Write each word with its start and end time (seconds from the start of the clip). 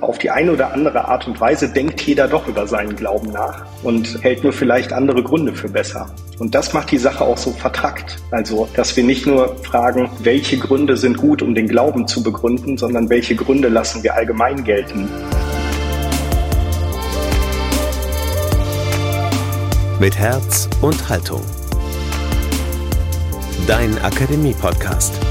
Auf 0.00 0.16
die 0.16 0.30
eine 0.30 0.52
oder 0.52 0.72
andere 0.72 1.08
Art 1.08 1.26
und 1.26 1.38
Weise 1.40 1.68
denkt 1.68 2.00
jeder 2.00 2.26
doch 2.26 2.48
über 2.48 2.66
seinen 2.66 2.96
Glauben 2.96 3.32
nach 3.32 3.66
und 3.82 4.22
hält 4.22 4.42
nur 4.42 4.52
vielleicht 4.52 4.94
andere 4.94 5.22
Gründe 5.22 5.52
für 5.52 5.68
besser. 5.68 6.08
Und 6.38 6.54
das 6.54 6.72
macht 6.72 6.90
die 6.90 6.96
Sache 6.96 7.22
auch 7.22 7.36
so 7.36 7.50
vertrackt. 7.50 8.16
Also, 8.30 8.66
dass 8.74 8.96
wir 8.96 9.04
nicht 9.04 9.26
nur 9.26 9.56
fragen, 9.62 10.08
welche 10.20 10.56
Gründe 10.56 10.96
sind 10.96 11.18
gut, 11.18 11.42
um 11.42 11.54
den 11.54 11.68
Glauben 11.68 12.08
zu 12.08 12.22
begründen, 12.22 12.78
sondern 12.78 13.10
welche 13.10 13.36
Gründe 13.36 13.68
lassen 13.68 14.02
wir 14.02 14.14
allgemein 14.14 14.64
gelten. 14.64 15.06
Mit 20.00 20.16
Herz 20.16 20.66
und 20.80 21.10
Haltung. 21.10 21.42
Dein 23.66 23.98
Akademie-Podcast. 23.98 25.29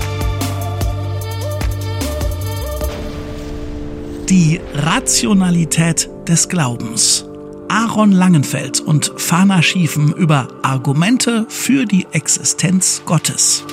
Die 4.29 4.59
Rationalität 4.75 6.07
des 6.27 6.49
Glaubens. 6.49 7.25
Aaron 7.67 8.11
Langenfeld 8.11 8.79
und 8.79 9.11
Fana 9.17 9.63
Schiefen 9.63 10.13
über 10.13 10.47
Argumente 10.61 11.47
für 11.49 11.85
die 11.85 12.05
Existenz 12.11 13.01
Gottes. 13.07 13.63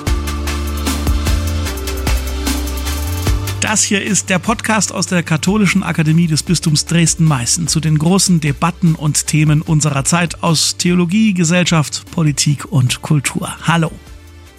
Das 3.61 3.83
hier 3.83 4.03
ist 4.03 4.31
der 4.31 4.39
Podcast 4.39 4.91
aus 4.91 5.05
der 5.05 5.21
Katholischen 5.21 5.83
Akademie 5.83 6.25
des 6.25 6.41
Bistums 6.41 6.87
Dresden-Meißen 6.87 7.67
zu 7.67 7.79
den 7.79 7.99
großen 7.99 8.39
Debatten 8.39 8.95
und 8.95 9.27
Themen 9.27 9.61
unserer 9.61 10.05
Zeit 10.05 10.41
aus 10.41 10.77
Theologie, 10.77 11.35
Gesellschaft, 11.35 12.09
Politik 12.09 12.65
und 12.71 13.03
Kultur. 13.03 13.55
Hallo. 13.67 13.91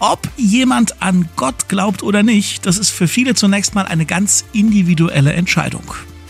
Ob 0.00 0.28
jemand 0.36 1.02
an 1.02 1.28
Gott 1.34 1.68
glaubt 1.68 2.02
oder 2.02 2.22
nicht, 2.22 2.66
das 2.66 2.78
ist 2.78 2.90
für 2.90 3.08
viele 3.08 3.34
zunächst 3.34 3.74
mal 3.74 3.86
eine 3.86 4.06
ganz 4.06 4.44
individuelle 4.52 5.32
Entscheidung. 5.32 5.82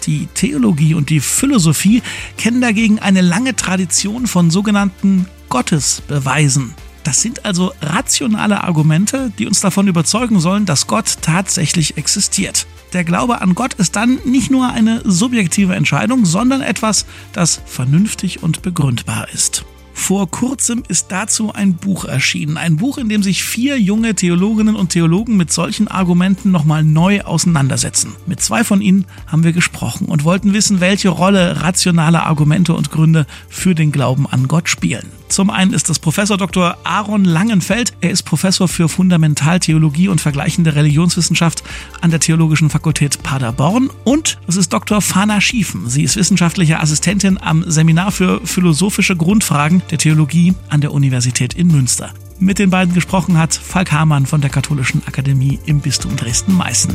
Die 0.06 0.26
Theologie 0.32 0.94
und 0.94 1.10
die 1.10 1.20
Philosophie 1.20 2.02
kennen 2.38 2.62
dagegen 2.62 2.98
eine 2.98 3.20
lange 3.20 3.56
Tradition 3.56 4.26
von 4.26 4.50
sogenannten 4.50 5.26
Gottesbeweisen. 5.50 6.74
Das 7.04 7.20
sind 7.20 7.44
also 7.44 7.72
rationale 7.82 8.64
Argumente, 8.64 9.32
die 9.38 9.46
uns 9.46 9.60
davon 9.60 9.86
überzeugen 9.86 10.40
sollen, 10.40 10.64
dass 10.64 10.86
Gott 10.86 11.18
tatsächlich 11.20 11.98
existiert. 11.98 12.66
Der 12.94 13.04
Glaube 13.04 13.42
an 13.42 13.54
Gott 13.54 13.74
ist 13.74 13.96
dann 13.96 14.18
nicht 14.24 14.50
nur 14.50 14.70
eine 14.70 15.02
subjektive 15.04 15.74
Entscheidung, 15.74 16.24
sondern 16.24 16.62
etwas, 16.62 17.04
das 17.34 17.60
vernünftig 17.66 18.42
und 18.42 18.62
begründbar 18.62 19.28
ist. 19.32 19.64
Vor 19.98 20.30
kurzem 20.30 20.84
ist 20.88 21.08
dazu 21.10 21.52
ein 21.52 21.74
Buch 21.74 22.06
erschienen. 22.06 22.56
Ein 22.56 22.76
Buch, 22.76 22.96
in 22.96 23.10
dem 23.10 23.22
sich 23.22 23.42
vier 23.42 23.78
junge 23.78 24.14
Theologinnen 24.14 24.74
und 24.74 24.88
Theologen 24.90 25.36
mit 25.36 25.52
solchen 25.52 25.86
Argumenten 25.86 26.50
nochmal 26.50 26.82
neu 26.82 27.20
auseinandersetzen. 27.22 28.14
Mit 28.24 28.40
zwei 28.40 28.64
von 28.64 28.80
ihnen 28.80 29.04
haben 29.26 29.44
wir 29.44 29.52
gesprochen 29.52 30.06
und 30.06 30.24
wollten 30.24 30.54
wissen, 30.54 30.80
welche 30.80 31.10
Rolle 31.10 31.62
rationale 31.62 32.22
Argumente 32.22 32.72
und 32.72 32.90
Gründe 32.90 33.26
für 33.50 33.74
den 33.74 33.92
Glauben 33.92 34.26
an 34.26 34.48
Gott 34.48 34.70
spielen. 34.70 35.17
Zum 35.28 35.50
einen 35.50 35.72
ist 35.72 35.88
das 35.88 35.98
Professor 35.98 36.36
Dr. 36.36 36.76
Aaron 36.84 37.24
Langenfeld. 37.24 37.92
Er 38.00 38.10
ist 38.10 38.22
Professor 38.22 38.66
für 38.66 38.88
Fundamentaltheologie 38.88 40.08
und 40.08 40.20
vergleichende 40.20 40.74
Religionswissenschaft 40.74 41.62
an 42.00 42.10
der 42.10 42.20
Theologischen 42.20 42.70
Fakultät 42.70 43.22
Paderborn. 43.22 43.90
Und 44.04 44.38
es 44.48 44.56
ist 44.56 44.72
Dr. 44.72 45.00
Fana 45.00 45.40
Schiefen. 45.40 45.88
Sie 45.88 46.02
ist 46.02 46.16
wissenschaftliche 46.16 46.80
Assistentin 46.80 47.38
am 47.40 47.64
Seminar 47.70 48.10
für 48.10 48.40
philosophische 48.44 49.16
Grundfragen 49.16 49.82
der 49.90 49.98
Theologie 49.98 50.54
an 50.68 50.80
der 50.80 50.92
Universität 50.92 51.54
in 51.54 51.68
Münster. 51.68 52.12
Mit 52.40 52.58
den 52.58 52.70
beiden 52.70 52.94
gesprochen 52.94 53.36
hat 53.36 53.52
Falk 53.54 53.92
Hamann 53.92 54.26
von 54.26 54.40
der 54.40 54.50
Katholischen 54.50 55.02
Akademie 55.06 55.58
im 55.66 55.80
Bistum 55.80 56.16
Dresden-Meißen. 56.16 56.94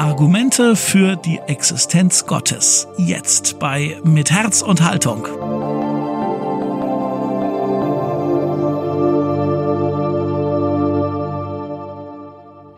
Argumente 0.00 0.76
für 0.76 1.14
die 1.14 1.40
Existenz 1.46 2.24
Gottes. 2.24 2.88
Jetzt 2.96 3.58
bei 3.58 4.00
Mit 4.02 4.30
Herz 4.30 4.62
und 4.62 4.80
Haltung. 4.80 5.26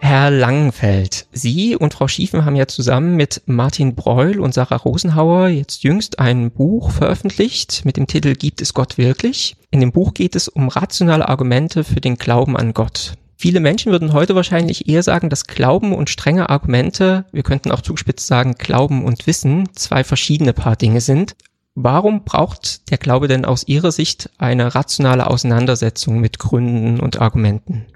Herr 0.00 0.32
Langenfeld, 0.32 1.28
Sie 1.30 1.76
und 1.76 1.94
Frau 1.94 2.08
Schiefen 2.08 2.44
haben 2.44 2.56
ja 2.56 2.66
zusammen 2.66 3.14
mit 3.14 3.42
Martin 3.46 3.94
Breul 3.94 4.40
und 4.40 4.52
Sarah 4.52 4.74
Rosenhauer 4.74 5.46
jetzt 5.46 5.84
jüngst 5.84 6.18
ein 6.18 6.50
Buch 6.50 6.90
veröffentlicht 6.90 7.84
mit 7.84 7.96
dem 7.96 8.08
Titel 8.08 8.34
Gibt 8.34 8.60
es 8.60 8.74
Gott 8.74 8.98
wirklich? 8.98 9.54
In 9.70 9.78
dem 9.78 9.92
Buch 9.92 10.12
geht 10.12 10.34
es 10.34 10.48
um 10.48 10.68
rationale 10.68 11.28
Argumente 11.28 11.84
für 11.84 12.00
den 12.00 12.16
Glauben 12.16 12.56
an 12.56 12.74
Gott. 12.74 13.14
Viele 13.42 13.58
Menschen 13.58 13.90
würden 13.90 14.12
heute 14.12 14.36
wahrscheinlich 14.36 14.88
eher 14.88 15.02
sagen, 15.02 15.28
dass 15.28 15.48
Glauben 15.48 15.94
und 15.94 16.08
strenge 16.08 16.48
Argumente, 16.48 17.24
wir 17.32 17.42
könnten 17.42 17.72
auch 17.72 17.80
zugespitzt 17.80 18.28
sagen, 18.28 18.54
Glauben 18.56 19.04
und 19.04 19.26
Wissen 19.26 19.68
zwei 19.74 20.04
verschiedene 20.04 20.52
Paar 20.52 20.76
Dinge 20.76 21.00
sind. 21.00 21.34
Warum 21.74 22.22
braucht 22.22 22.88
der 22.92 22.98
Glaube 22.98 23.26
denn 23.26 23.44
aus 23.44 23.66
Ihrer 23.66 23.90
Sicht 23.90 24.30
eine 24.38 24.76
rationale 24.76 25.26
Auseinandersetzung 25.26 26.20
mit 26.20 26.38
Gründen 26.38 27.00
und 27.00 27.20
Argumenten? 27.20 27.86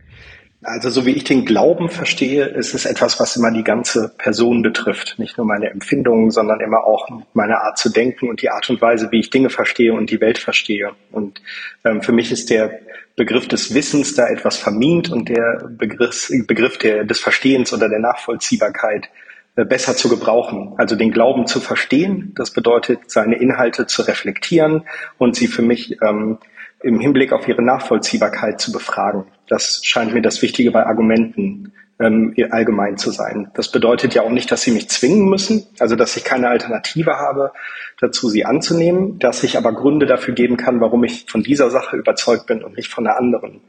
Also 0.67 0.91
so 0.91 1.07
wie 1.07 1.13
ich 1.13 1.23
den 1.23 1.45
Glauben 1.45 1.89
verstehe, 1.89 2.45
ist 2.45 2.75
es 2.75 2.87
etwas, 2.87 3.21
was 3.21 3.37
immer 3.37 3.53
die 3.53 3.63
ganze 3.63 4.13
Person 4.19 4.63
betrifft. 4.63 5.15
Nicht 5.17 5.39
nur 5.39 5.47
meine 5.47 5.71
Empfindungen, 5.71 6.33
sondern 6.33 6.59
immer 6.59 6.83
auch 6.85 7.09
meine 7.35 7.61
Art 7.61 7.79
zu 7.79 7.89
denken 7.89 8.29
und 8.29 8.43
die 8.43 8.51
Art 8.51 8.69
und 8.69 8.83
Weise, 8.83 9.13
wie 9.13 9.21
ich 9.21 9.31
Dinge 9.31 9.49
verstehe 9.49 9.93
und 9.93 10.11
die 10.11 10.21
Welt 10.21 10.39
verstehe. 10.39 10.91
Und 11.13 11.41
ähm, 11.85 12.03
für 12.03 12.11
mich 12.11 12.33
ist 12.33 12.51
der 12.51 12.81
Begriff 13.15 13.47
des 13.47 13.75
Wissens 13.75 14.17
da 14.17 14.27
etwas 14.27 14.57
vermint 14.57 15.09
und 15.09 15.29
der 15.29 15.69
Begriff, 15.71 16.33
Begriff 16.49 16.79
der, 16.79 17.05
des 17.05 17.21
Verstehens 17.21 17.73
oder 17.73 17.89
der 17.89 18.01
Nachvollziehbarkeit 18.01 19.09
äh, 19.55 19.65
besser 19.65 19.95
zu 19.95 20.09
gebrauchen. 20.09 20.75
Also 20.79 20.97
den 20.97 21.13
Glauben 21.13 21.47
zu 21.47 21.61
verstehen, 21.61 22.33
das 22.35 22.51
bedeutet, 22.51 23.09
seine 23.09 23.37
Inhalte 23.37 23.87
zu 23.87 24.03
reflektieren 24.03 24.83
und 25.17 25.37
sie 25.37 25.47
für 25.47 25.63
mich 25.63 25.97
ähm, 26.03 26.39
im 26.83 27.01
Hinblick 27.01 27.33
auf 27.33 27.49
ihre 27.49 27.63
Nachvollziehbarkeit 27.63 28.61
zu 28.61 28.73
befragen. 28.73 29.25
Das 29.49 29.81
scheint 29.83 30.13
mir 30.15 30.23
das 30.23 30.43
Wichtige 30.43 30.71
bei 30.71 30.87
Argumenten 30.87 31.73
ähm, 31.99 32.35
allgemein 32.51 32.99
zu 32.99 33.11
sein. 33.11 33.51
Das 33.55 33.71
bedeutet 33.71 34.15
ja 34.15 34.23
auch 34.23 34.31
nicht, 34.31 34.53
dass 34.53 34.63
sie 34.63 34.71
mich 34.71 34.89
zwingen 34.91 35.29
müssen, 35.29 35.67
also 35.79 35.97
dass 35.97 36.17
ich 36.17 36.25
keine 36.25 36.49
Alternative 36.49 37.13
habe, 37.17 37.53
dazu 38.01 38.29
sie 38.29 38.45
anzunehmen, 38.45 39.19
dass 39.19 39.43
ich 39.43 39.57
aber 39.57 39.73
Gründe 39.73 40.05
dafür 40.05 40.35
geben 40.35 40.57
kann, 40.57 40.81
warum 40.81 41.05
ich 41.05 41.25
von 41.29 41.43
dieser 41.43 41.71
Sache 41.71 41.97
überzeugt 41.97 42.47
bin 42.47 42.63
und 42.63 42.77
nicht 42.77 42.93
von 42.93 43.05
der 43.05 43.17
anderen. 43.17 43.63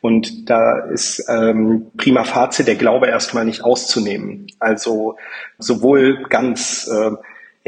Und 0.00 0.50
da 0.50 0.78
ist 0.86 1.24
ähm, 1.28 1.86
prima 1.96 2.24
Fazit 2.24 2.66
der 2.66 2.74
Glaube 2.74 3.06
erstmal 3.06 3.44
nicht 3.44 3.62
auszunehmen. 3.62 4.48
Also 4.58 5.16
sowohl 5.58 6.24
ganz 6.28 6.88
äh, 6.92 7.12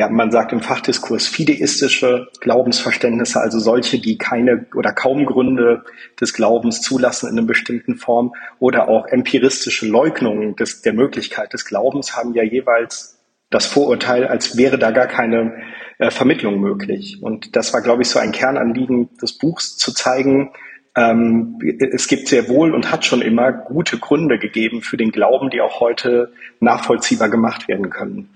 ja, 0.01 0.09
man 0.09 0.31
sagt 0.31 0.55
im 0.55 0.63
Fachdiskurs 0.63 1.27
fideistische 1.27 2.29
Glaubensverständnisse, 2.41 3.39
also 3.39 3.59
solche, 3.59 3.99
die 3.99 4.17
keine 4.17 4.65
oder 4.75 4.93
kaum 4.93 5.27
Gründe 5.27 5.85
des 6.19 6.33
Glaubens 6.33 6.81
zulassen 6.81 7.29
in 7.29 7.37
einer 7.37 7.47
bestimmten 7.47 7.97
Form, 7.97 8.33
oder 8.61 8.89
auch 8.89 9.07
empiristische 9.09 9.87
Leugnungen 9.87 10.57
des, 10.57 10.81
der 10.81 10.95
Möglichkeit 10.95 11.53
des 11.53 11.67
Glaubens 11.67 12.17
haben 12.17 12.33
ja 12.33 12.43
jeweils 12.43 13.21
das 13.51 13.67
Vorurteil, 13.67 14.27
als 14.27 14.57
wäre 14.57 14.79
da 14.79 14.91
gar 14.91 15.07
keine 15.07 15.53
äh, 15.99 16.11
Vermittlung 16.11 16.61
möglich. 16.61 17.19
Und 17.21 17.55
das 17.55 17.75
war, 17.75 17.83
glaube 17.83 18.01
ich, 18.01 18.09
so 18.09 18.19
ein 18.19 18.33
Kernanliegen 18.33 19.11
des 19.19 19.37
Buchs, 19.37 19.77
zu 19.77 19.93
zeigen, 19.93 20.51
ähm, 20.97 21.59
es 21.93 22.09
gibt 22.09 22.29
sehr 22.29 22.49
wohl 22.49 22.75
und 22.75 22.91
hat 22.91 23.05
schon 23.05 23.21
immer 23.21 23.53
gute 23.53 23.99
Gründe 23.99 24.39
gegeben 24.39 24.81
für 24.81 24.97
den 24.97 25.13
Glauben, 25.13 25.51
die 25.51 25.61
auch 25.61 25.79
heute 25.79 26.33
nachvollziehbar 26.59 27.29
gemacht 27.29 27.69
werden 27.69 27.91
können. 27.91 28.31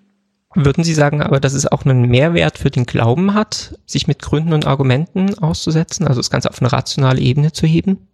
Würden 0.54 0.84
Sie 0.84 0.94
sagen 0.94 1.20
aber, 1.22 1.40
dass 1.40 1.54
es 1.54 1.70
auch 1.70 1.84
einen 1.84 2.08
Mehrwert 2.08 2.58
für 2.58 2.70
den 2.70 2.86
Glauben 2.86 3.34
hat, 3.34 3.74
sich 3.86 4.06
mit 4.06 4.22
Gründen 4.22 4.52
und 4.52 4.66
Argumenten 4.66 5.36
auszusetzen, 5.38 6.06
also 6.06 6.20
das 6.20 6.30
Ganze 6.30 6.50
auf 6.50 6.60
eine 6.60 6.72
rationale 6.72 7.20
Ebene 7.20 7.52
zu 7.52 7.66
heben? 7.66 8.06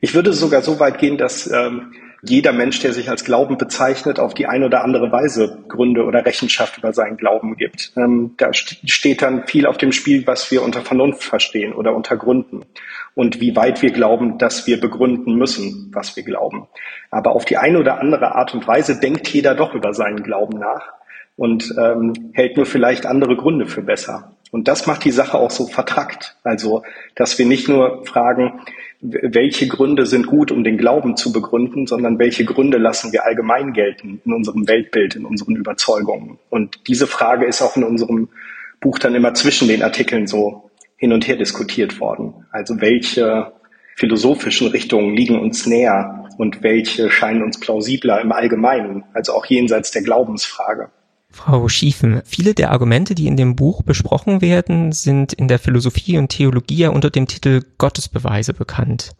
Ich 0.00 0.14
würde 0.14 0.32
sogar 0.34 0.62
so 0.62 0.78
weit 0.78 0.98
gehen, 0.98 1.16
dass 1.16 1.50
ähm, 1.50 1.92
jeder 2.22 2.52
Mensch, 2.52 2.80
der 2.80 2.92
sich 2.92 3.08
als 3.08 3.24
Glauben 3.24 3.56
bezeichnet, 3.56 4.18
auf 4.18 4.34
die 4.34 4.46
eine 4.46 4.66
oder 4.66 4.84
andere 4.84 5.10
Weise 5.10 5.58
Gründe 5.68 6.04
oder 6.04 6.24
Rechenschaft 6.24 6.78
über 6.78 6.92
seinen 6.92 7.16
Glauben 7.16 7.56
gibt. 7.56 7.92
Ähm, 7.96 8.34
da 8.36 8.52
st 8.52 8.78
steht 8.90 9.22
dann 9.22 9.46
viel 9.46 9.66
auf 9.66 9.78
dem 9.78 9.92
Spiel, 9.92 10.26
was 10.26 10.50
wir 10.50 10.62
unter 10.62 10.82
Vernunft 10.82 11.24
verstehen 11.24 11.72
oder 11.72 11.94
unter 11.94 12.16
Gründen 12.16 12.64
und 13.14 13.40
wie 13.40 13.56
weit 13.56 13.80
wir 13.80 13.90
glauben, 13.90 14.38
dass 14.38 14.66
wir 14.66 14.80
begründen 14.80 15.36
müssen, 15.36 15.90
was 15.94 16.16
wir 16.16 16.24
glauben. 16.24 16.66
Aber 17.10 17.32
auf 17.32 17.44
die 17.44 17.56
eine 17.56 17.78
oder 17.78 18.00
andere 18.00 18.34
Art 18.34 18.54
und 18.54 18.66
Weise 18.66 19.00
denkt 19.00 19.28
jeder 19.28 19.54
doch 19.54 19.74
über 19.74 19.94
seinen 19.94 20.22
Glauben 20.22 20.58
nach 20.58 20.95
und 21.36 21.74
ähm, 21.78 22.30
hält 22.32 22.56
nur 22.56 22.66
vielleicht 22.66 23.06
andere 23.06 23.36
Gründe 23.36 23.66
für 23.66 23.82
besser. 23.82 24.36
Und 24.50 24.68
das 24.68 24.86
macht 24.86 25.04
die 25.04 25.10
Sache 25.10 25.38
auch 25.38 25.50
so 25.50 25.66
vertrackt. 25.66 26.36
Also, 26.42 26.82
dass 27.14 27.38
wir 27.38 27.46
nicht 27.46 27.68
nur 27.68 28.04
fragen, 28.06 28.60
welche 29.00 29.68
Gründe 29.68 30.06
sind 30.06 30.26
gut, 30.26 30.50
um 30.50 30.64
den 30.64 30.78
Glauben 30.78 31.16
zu 31.16 31.32
begründen, 31.32 31.86
sondern 31.86 32.18
welche 32.18 32.44
Gründe 32.44 32.78
lassen 32.78 33.12
wir 33.12 33.24
allgemein 33.24 33.72
gelten 33.72 34.22
in 34.24 34.32
unserem 34.32 34.66
Weltbild, 34.66 35.16
in 35.16 35.26
unseren 35.26 35.56
Überzeugungen. 35.56 36.38
Und 36.48 36.88
diese 36.88 37.06
Frage 37.06 37.46
ist 37.46 37.60
auch 37.60 37.76
in 37.76 37.84
unserem 37.84 38.28
Buch 38.80 38.98
dann 38.98 39.14
immer 39.14 39.34
zwischen 39.34 39.68
den 39.68 39.82
Artikeln 39.82 40.26
so 40.26 40.70
hin 40.96 41.12
und 41.12 41.28
her 41.28 41.36
diskutiert 41.36 42.00
worden. 42.00 42.46
Also 42.50 42.80
welche 42.80 43.52
philosophischen 43.96 44.68
Richtungen 44.68 45.14
liegen 45.14 45.38
uns 45.38 45.66
näher 45.66 46.28
und 46.38 46.62
welche 46.62 47.10
scheinen 47.10 47.42
uns 47.42 47.60
plausibler 47.60 48.20
im 48.20 48.32
Allgemeinen, 48.32 49.04
also 49.12 49.34
auch 49.34 49.46
jenseits 49.46 49.90
der 49.90 50.02
Glaubensfrage. 50.02 50.90
Frau 51.30 51.68
Schiefen, 51.68 52.22
viele 52.24 52.54
der 52.54 52.72
Argumente, 52.72 53.14
die 53.14 53.26
in 53.26 53.36
dem 53.36 53.56
Buch 53.56 53.82
besprochen 53.82 54.40
werden, 54.40 54.92
sind 54.92 55.32
in 55.32 55.48
der 55.48 55.58
Philosophie 55.58 56.18
und 56.18 56.28
Theologie 56.28 56.78
ja 56.78 56.90
unter 56.90 57.10
dem 57.10 57.26
Titel 57.26 57.62
Gottesbeweise 57.78 58.54
bekannt. 58.54 59.10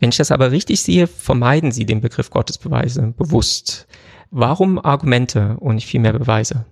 Wenn 0.00 0.08
ich 0.08 0.16
das 0.16 0.30
aber 0.30 0.50
richtig 0.50 0.82
sehe, 0.82 1.06
vermeiden 1.06 1.72
Sie 1.72 1.86
den 1.86 2.00
Begriff 2.00 2.30
Gottesbeweise 2.30 3.14
bewusst. 3.16 3.86
Warum 4.30 4.78
Argumente 4.78 5.56
und 5.60 5.76
nicht 5.76 5.86
vielmehr 5.86 6.12
Beweise? 6.12 6.64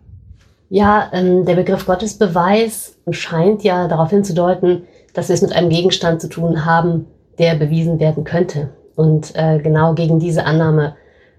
Ja, 0.70 1.10
ähm, 1.12 1.44
der 1.44 1.54
Begriff 1.54 1.86
Gottesbeweis 1.86 2.96
scheint 3.10 3.62
ja 3.62 3.86
darauf 3.86 4.10
hinzudeuten, 4.10 4.84
dass 5.12 5.28
wir 5.28 5.34
es 5.34 5.42
mit 5.42 5.52
einem 5.52 5.70
Gegenstand 5.70 6.20
zu 6.20 6.28
tun 6.28 6.64
haben, 6.64 7.06
der 7.38 7.54
bewiesen 7.54 8.00
werden 8.00 8.24
könnte. 8.24 8.70
Und 8.96 9.34
äh, 9.34 9.58
genau 9.60 9.94
gegen 9.94 10.18
diese 10.18 10.44
Annahme 10.44 10.96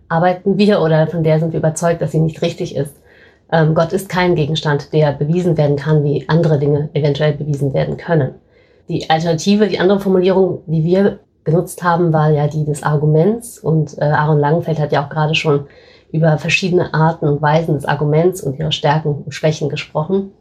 arbeiten 0.07 0.57
wir 0.57 0.81
oder 0.81 1.07
von 1.07 1.23
der 1.23 1.39
sind 1.39 1.53
wir 1.53 1.59
überzeugt, 1.59 2.01
dass 2.01 2.11
sie 2.11 2.19
nicht 2.19 2.41
richtig 2.41 2.75
ist. 2.75 2.95
Ähm, 3.55 3.73
Gott 3.73 3.93
ist 3.93 4.09
kein 4.09 4.35
Gegenstand, 4.35 4.91
der 4.91 5.13
bewiesen 5.13 5.57
werden 5.57 5.77
kann, 5.77 6.03
wie 6.03 6.27
andere 6.27 6.59
Dinge 6.59 6.89
eventuell 6.93 7.31
bewiesen 7.33 7.73
werden 7.73 7.95
können. 7.95 8.35
Die 8.89 9.09
Alternative, 9.09 9.67
die 9.69 9.79
andere 9.79 10.01
Formulierung, 10.01 10.63
die 10.65 10.83
wir 10.83 11.19
genutzt 11.45 11.81
haben, 11.81 12.11
war 12.11 12.31
ja 12.31 12.47
die 12.47 12.65
des 12.65 12.83
Arguments. 12.83 13.57
Und 13.57 13.97
äh, 13.97 14.03
Aaron 14.03 14.39
Langenfeld 14.39 14.77
hat 14.79 14.91
ja 14.91 15.05
auch 15.05 15.09
gerade 15.09 15.35
schon 15.35 15.67
über 16.11 16.37
verschiedene 16.37 16.93
Arten 16.93 17.27
und 17.27 17.41
Weisen 17.41 17.75
des 17.75 17.85
Arguments 17.85 18.41
und 18.41 18.59
ihre 18.59 18.73
Stärken 18.73 19.23
und 19.23 19.33
Schwächen 19.33 19.69
gesprochen. 19.69 20.33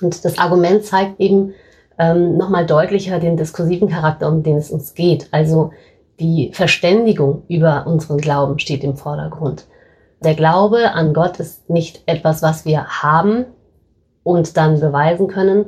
Und 0.00 0.24
das 0.24 0.38
Argument 0.38 0.82
zeigt 0.84 1.20
eben 1.20 1.52
ähm, 1.98 2.38
nochmal 2.38 2.64
deutlicher 2.64 3.18
den 3.18 3.36
diskursiven 3.36 3.90
Charakter, 3.90 4.28
um 4.28 4.42
den 4.42 4.56
es 4.56 4.70
uns 4.70 4.94
geht. 4.94 5.28
Also 5.30 5.72
die 6.18 6.52
Verständigung 6.54 7.42
über 7.48 7.86
unseren 7.86 8.16
Glauben 8.16 8.58
steht 8.58 8.82
im 8.82 8.96
Vordergrund. 8.96 9.66
Der 10.22 10.34
Glaube 10.34 10.92
an 10.92 11.14
Gott 11.14 11.40
ist 11.40 11.70
nicht 11.70 12.02
etwas, 12.06 12.42
was 12.42 12.64
wir 12.66 13.02
haben 13.02 13.46
und 14.22 14.56
dann 14.56 14.78
beweisen 14.78 15.28
können, 15.28 15.66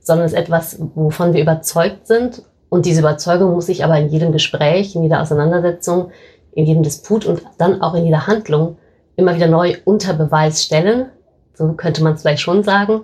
sondern 0.00 0.26
ist 0.26 0.34
etwas, 0.34 0.78
wovon 0.94 1.34
wir 1.34 1.42
überzeugt 1.42 2.08
sind. 2.08 2.42
Und 2.68 2.86
diese 2.86 3.00
Überzeugung 3.00 3.52
muss 3.52 3.66
sich 3.66 3.84
aber 3.84 3.98
in 3.98 4.08
jedem 4.08 4.32
Gespräch, 4.32 4.96
in 4.96 5.04
jeder 5.04 5.20
Auseinandersetzung, 5.20 6.10
in 6.52 6.66
jedem 6.66 6.82
Disput 6.82 7.26
und 7.26 7.42
dann 7.58 7.80
auch 7.80 7.94
in 7.94 8.04
jeder 8.04 8.26
Handlung 8.26 8.76
immer 9.14 9.36
wieder 9.36 9.46
neu 9.46 9.76
unter 9.84 10.14
Beweis 10.14 10.64
stellen. 10.64 11.10
So 11.54 11.72
könnte 11.74 12.02
man 12.02 12.14
es 12.14 12.22
vielleicht 12.22 12.42
schon 12.42 12.64
sagen. 12.64 13.02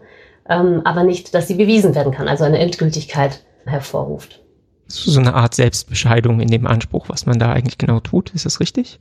Ähm, 0.48 0.80
aber 0.84 1.04
nicht, 1.04 1.32
dass 1.34 1.46
sie 1.46 1.54
bewiesen 1.54 1.94
werden 1.94 2.12
kann, 2.12 2.26
also 2.26 2.42
eine 2.42 2.58
Endgültigkeit 2.58 3.44
hervorruft. 3.66 4.40
So 4.88 5.20
eine 5.20 5.34
Art 5.34 5.54
Selbstbescheidung 5.54 6.40
in 6.40 6.48
dem 6.48 6.66
Anspruch, 6.66 7.10
was 7.10 7.26
man 7.26 7.38
da 7.38 7.52
eigentlich 7.52 7.76
genau 7.76 8.00
tut. 8.00 8.30
Ist 8.34 8.46
das 8.46 8.58
richtig? 8.58 8.98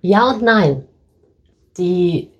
Ja 0.00 0.30
und 0.30 0.42
nein 0.42 0.84
die 1.78 2.30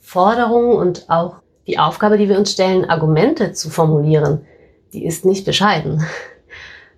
Forderung 0.00 0.76
und 0.76 1.08
auch 1.08 1.36
die 1.66 1.78
Aufgabe, 1.78 2.18
die 2.18 2.28
wir 2.28 2.38
uns 2.38 2.52
stellen, 2.52 2.88
Argumente 2.88 3.52
zu 3.52 3.70
formulieren, 3.70 4.46
die 4.92 5.04
ist 5.04 5.24
nicht 5.24 5.44
bescheiden. 5.44 6.04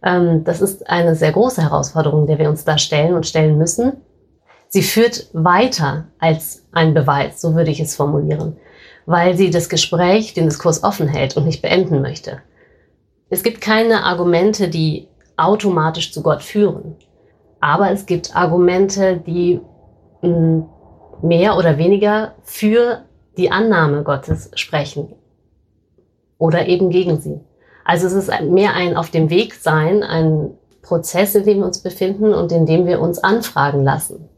Ähm, 0.02 0.44
das 0.44 0.60
ist 0.60 0.88
eine 0.90 1.16
sehr 1.16 1.32
große 1.32 1.62
Herausforderung, 1.62 2.26
der 2.26 2.38
wir 2.38 2.50
uns 2.50 2.66
da 2.66 2.76
stellen 2.76 3.14
und 3.14 3.26
stellen 3.26 3.56
müssen. 3.56 3.94
Sie 4.69 4.82
führt 4.82 5.28
weiter 5.32 6.04
als 6.19 6.66
ein 6.70 6.93
Beweis, 6.93 7.40
so 7.40 7.54
würde 7.54 7.70
ich 7.70 7.81
es 7.81 7.96
formulieren, 7.96 8.58
weil 9.06 9.38
sie 9.38 9.48
das 9.48 9.70
Gespräch, 9.70 10.34
den 10.34 10.44
Diskurs 10.44 10.84
offen 10.84 11.08
hält 11.08 11.38
und 11.38 11.46
nicht 11.46 11.62
beenden 11.62 12.02
möchte. 12.02 12.43
Es 13.31 13.43
gibt 13.43 13.62
keine 13.62 14.04
Argumente, 14.04 14.69
die 14.69 15.08
automatisch 15.38 16.12
zu 16.12 16.22
Gott 16.22 16.43
führen. 16.43 16.96
Aber 17.60 17.90
es 17.90 18.04
gibt 18.04 18.37
Argumente, 18.37 19.16
die 19.26 19.60
mh, 20.20 20.66
mehr 21.23 21.57
oder 21.57 21.79
weniger 21.79 22.35
für 22.43 23.03
die 23.37 23.51
Annahme 23.51 24.03
Gottes 24.03 24.51
sprechen 24.55 25.15
oder 26.39 26.67
eben 26.67 26.91
gegen 26.91 27.21
sie. 27.21 27.41
Also 27.85 28.07
es 28.07 28.13
ist 28.13 28.31
mehr 28.43 28.75
ein 28.75 28.97
auf 28.97 29.11
dem 29.11 29.31
Weg 29.31 29.55
sein, 29.55 30.03
ein 30.03 30.51
Prozess, 30.83 31.35
in 31.35 31.45
dem 31.45 31.59
wir 31.59 31.67
uns 31.67 31.83
befinden 31.83 32.35
und 32.35 32.53
in 32.53 32.67
dem 32.67 32.87
wir 32.87 33.01
uns 33.01 33.19
anfragen 33.19 33.83
lassen. 33.83 34.29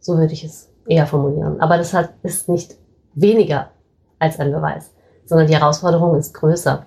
So 0.00 0.18
würde 0.18 0.32
ich 0.32 0.44
es 0.44 0.70
eher 0.86 1.06
formulieren. 1.06 1.60
Aber 1.60 1.78
das 1.78 1.92
hat, 1.92 2.14
ist 2.22 2.48
nicht 2.48 2.76
weniger 3.14 3.70
als 4.18 4.38
ein 4.38 4.52
Beweis, 4.52 4.92
sondern 5.24 5.46
die 5.46 5.54
Herausforderung 5.54 6.16
ist 6.16 6.32
größer. 6.34 6.86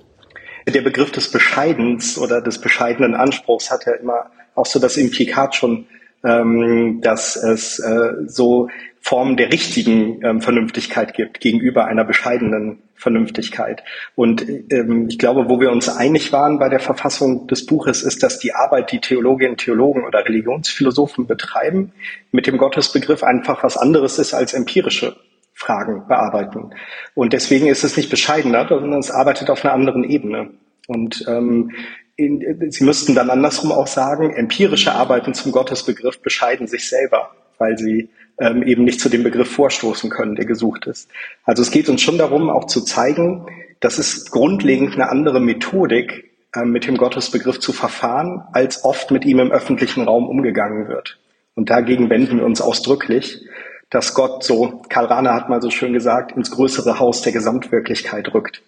Der 0.68 0.82
Begriff 0.82 1.12
des 1.12 1.32
Bescheidens 1.32 2.18
oder 2.18 2.42
des 2.42 2.60
bescheidenen 2.60 3.16
Anspruchs 3.16 3.72
hat 3.72 3.86
ja 3.86 3.94
immer 3.94 4.28
auch 4.56 4.66
so 4.66 4.80
das 4.80 4.98
Implikat 4.98 5.56
schon, 5.56 5.86
ähm, 6.24 7.00
dass 7.02 7.36
es 7.36 7.80
äh, 7.80 8.28
so 8.28 8.68
Form 9.02 9.38
der 9.38 9.52
richtigen 9.52 10.24
ähm, 10.24 10.42
Vernünftigkeit 10.42 11.14
gibt 11.14 11.40
gegenüber 11.40 11.86
einer 11.86 12.04
bescheidenen 12.04 12.80
Vernünftigkeit. 12.96 13.84
Und 14.16 14.46
ähm, 14.72 15.08
ich 15.10 15.18
glaube, 15.18 15.48
wo 15.48 15.60
wir 15.62 15.72
uns 15.72 15.90
einig 15.90 16.34
waren 16.34 16.60
bei 16.60 16.70
der 16.70 16.80
Verfassung 16.80 17.48
des 17.48 17.66
Buches, 17.66 18.04
ist, 18.04 18.24
dass 18.24 18.40
die 18.40 18.54
Arbeit, 18.54 18.92
die 18.92 19.00
Theologinnen, 19.00 19.58
Theologen 19.58 20.04
oder 20.04 20.26
Religionsphilosophen 20.26 21.28
betreiben, 21.28 21.94
mit 22.32 22.46
dem 22.46 22.58
Gottesbegriff 22.58 23.24
einfach 23.24 23.64
was 23.64 23.78
anderes 23.78 24.20
ist 24.20 24.34
als 24.34 24.54
empirische 24.54 25.16
Fragen 25.54 26.08
bearbeiten. 26.08 26.72
Und 27.16 27.34
deswegen 27.34 27.68
ist 27.68 27.84
es 27.84 27.98
nicht 27.98 28.10
bescheidener, 28.10 28.68
sondern 28.68 29.00
es 29.00 29.12
arbeitet 29.12 29.50
auf 29.50 29.64
einer 29.64 29.74
anderen 29.74 30.04
Ebene. 30.04 30.52
Und 30.88 31.26
ähm, 31.28 31.72
in, 32.16 32.72
Sie 32.72 32.84
müssten 32.84 33.16
dann 33.16 33.30
andersrum 33.30 33.72
auch 33.72 33.88
sagen, 33.88 34.34
empirische 34.34 34.92
Arbeiten 34.92 35.34
zum 35.34 35.52
Gottesbegriff 35.52 36.22
bescheiden 36.22 36.68
sich 36.68 36.90
selber, 36.90 37.32
weil 37.60 37.78
sie 37.78 38.10
ähm, 38.40 38.64
eben 38.64 38.84
nicht 38.84 39.00
zu 39.00 39.10
dem 39.10 39.24
Begriff 39.24 39.52
vorstoßen 39.52 40.10
können, 40.10 40.36
der 40.36 40.46
gesucht 40.46 40.88
ist. 40.88 41.10
Also 41.44 41.62
es 41.62 41.72
geht 41.72 41.90
uns 41.90 42.02
schon 42.02 42.18
darum, 42.18 42.50
auch 42.50 42.66
zu 42.66 42.82
zeigen, 42.82 43.46
dass 43.80 44.00
es 44.00 44.32
grundlegend 44.32 44.96
eine 44.96 45.10
andere 45.10 45.40
Methodik 45.40 46.32
äh, 46.56 46.66
mit 46.66 46.88
dem 46.88 46.98
Gottesbegriff 46.98 47.60
zu 47.60 47.74
verfahren, 47.74 48.42
als 48.54 48.84
oft 48.84 49.12
mit 49.12 49.26
ihm 49.26 49.40
im 49.40 49.52
öffentlichen 49.52 50.04
Raum 50.04 50.28
umgegangen 50.28 50.88
wird. 50.88 51.20
Und 51.56 51.70
dagegen 51.70 52.10
wenden 52.10 52.38
wir 52.38 52.46
uns 52.46 52.62
ausdrücklich, 52.62 53.46
dass 53.90 54.14
Gott, 54.14 54.44
so 54.44 54.82
Karl 54.90 55.06
Rahner 55.06 55.34
hat 55.34 55.50
mal 55.50 55.62
so 55.62 55.70
schön 55.70 55.94
gesagt, 55.94 56.32
ins 56.36 56.52
größere 56.52 57.00
Haus 57.00 57.22
der 57.22 57.34
Gesamtwirklichkeit 57.34 58.34
rückt. 58.34 58.62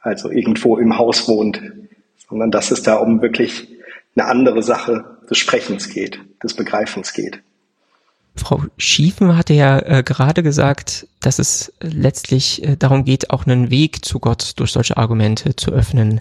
Also 0.00 0.30
irgendwo 0.30 0.76
im 0.76 0.98
Haus 0.98 1.26
wohnt, 1.26 1.60
sondern 2.28 2.50
dass 2.50 2.70
es 2.70 2.82
da 2.82 2.96
um 2.96 3.20
wirklich 3.20 3.76
eine 4.14 4.26
andere 4.26 4.62
Sache 4.62 5.18
des 5.28 5.38
Sprechens 5.38 5.88
geht, 5.88 6.20
des 6.42 6.54
Begreifens 6.54 7.12
geht. 7.12 7.42
Frau 8.38 8.62
Schiefen 8.76 9.36
hatte 9.36 9.54
ja 9.54 9.78
äh, 9.78 10.02
gerade 10.02 10.42
gesagt, 10.42 11.06
dass 11.20 11.38
es 11.38 11.72
letztlich 11.80 12.62
äh, 12.64 12.76
darum 12.76 13.04
geht, 13.04 13.30
auch 13.30 13.46
einen 13.46 13.70
Weg 13.70 14.04
zu 14.04 14.18
Gott 14.18 14.52
durch 14.56 14.72
solche 14.72 14.96
Argumente 14.96 15.56
zu 15.56 15.72
öffnen. 15.72 16.20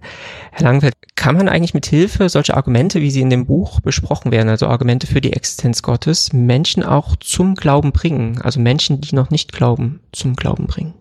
Herr 0.52 0.66
Langfeld, 0.66 0.96
kann 1.16 1.36
man 1.36 1.50
eigentlich 1.50 1.74
mit 1.74 1.86
Hilfe 1.86 2.30
solcher 2.30 2.58
Argumente, 2.58 3.02
wie 3.02 3.12
sie 3.12 3.22
in 3.22 3.30
dem 3.30 3.46
Buch 3.46 3.80
besprochen 3.80 4.32
werden, 4.32 4.50
also 4.50 4.68
Argumente 4.68 5.08
für 5.08 5.22
die 5.22 5.34
Existenz 5.34 5.82
Gottes, 5.82 6.34
Menschen 6.34 6.84
auch 6.84 7.16
zum 7.18 7.56
Glauben 7.56 7.92
bringen, 7.92 8.42
also 8.42 8.60
Menschen, 8.60 9.02
die 9.02 9.16
noch 9.16 9.30
nicht 9.30 9.54
glauben, 9.54 10.00
zum 10.12 10.36
Glauben 10.36 10.68
bringen? 10.68 10.94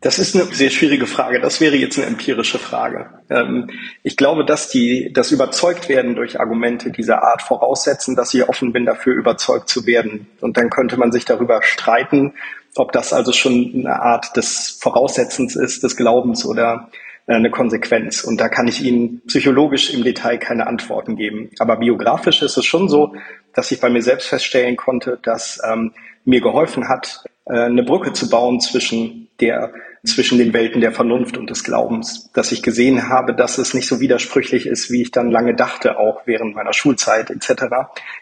Das 0.00 0.18
ist 0.18 0.36
eine 0.36 0.44
sehr 0.44 0.70
schwierige 0.70 1.06
Frage. 1.06 1.40
Das 1.40 1.60
wäre 1.60 1.74
jetzt 1.74 1.96
eine 1.96 2.06
empirische 2.06 2.58
Frage. 2.58 3.10
Ähm, 3.30 3.70
ich 4.02 4.16
glaube, 4.16 4.44
dass 4.44 4.68
die, 4.68 5.10
das 5.12 5.32
überzeugt 5.32 5.88
werden 5.88 6.14
durch 6.14 6.38
Argumente 6.38 6.90
dieser 6.90 7.22
Art 7.22 7.42
voraussetzen, 7.42 8.14
dass 8.14 8.34
ich 8.34 8.46
offen 8.48 8.72
bin 8.72 8.84
dafür, 8.84 9.14
überzeugt 9.14 9.68
zu 9.68 9.86
werden. 9.86 10.28
Und 10.40 10.58
dann 10.58 10.68
könnte 10.68 10.98
man 10.98 11.12
sich 11.12 11.24
darüber 11.24 11.62
streiten, 11.62 12.34
ob 12.76 12.92
das 12.92 13.14
also 13.14 13.32
schon 13.32 13.72
eine 13.74 14.02
Art 14.02 14.36
des 14.36 14.78
Voraussetzens 14.80 15.56
ist, 15.56 15.82
des 15.82 15.96
Glaubens 15.96 16.44
oder 16.44 16.90
äh, 17.26 17.34
eine 17.34 17.50
Konsequenz. 17.50 18.22
Und 18.22 18.38
da 18.38 18.50
kann 18.50 18.68
ich 18.68 18.82
Ihnen 18.82 19.22
psychologisch 19.26 19.94
im 19.94 20.04
Detail 20.04 20.36
keine 20.36 20.66
Antworten 20.66 21.16
geben. 21.16 21.50
Aber 21.58 21.76
biografisch 21.76 22.42
ist 22.42 22.58
es 22.58 22.66
schon 22.66 22.90
so, 22.90 23.14
dass 23.54 23.72
ich 23.72 23.80
bei 23.80 23.88
mir 23.88 24.02
selbst 24.02 24.28
feststellen 24.28 24.76
konnte, 24.76 25.18
dass 25.22 25.58
ähm, 25.66 25.94
mir 26.26 26.42
geholfen 26.42 26.88
hat, 26.88 27.24
eine 27.46 27.82
Brücke 27.82 28.12
zu 28.12 28.28
bauen 28.28 28.60
zwischen 28.60 29.28
der 29.40 29.72
zwischen 30.06 30.38
den 30.38 30.52
Welten 30.52 30.80
der 30.80 30.92
Vernunft 30.92 31.36
und 31.36 31.50
des 31.50 31.64
Glaubens, 31.64 32.30
dass 32.32 32.52
ich 32.52 32.62
gesehen 32.62 33.08
habe, 33.08 33.34
dass 33.34 33.58
es 33.58 33.74
nicht 33.74 33.86
so 33.86 34.00
widersprüchlich 34.00 34.66
ist, 34.66 34.90
wie 34.90 35.02
ich 35.02 35.10
dann 35.10 35.30
lange 35.30 35.54
dachte, 35.54 35.98
auch 35.98 36.22
während 36.26 36.54
meiner 36.54 36.72
Schulzeit 36.72 37.30
etc., 37.30 37.64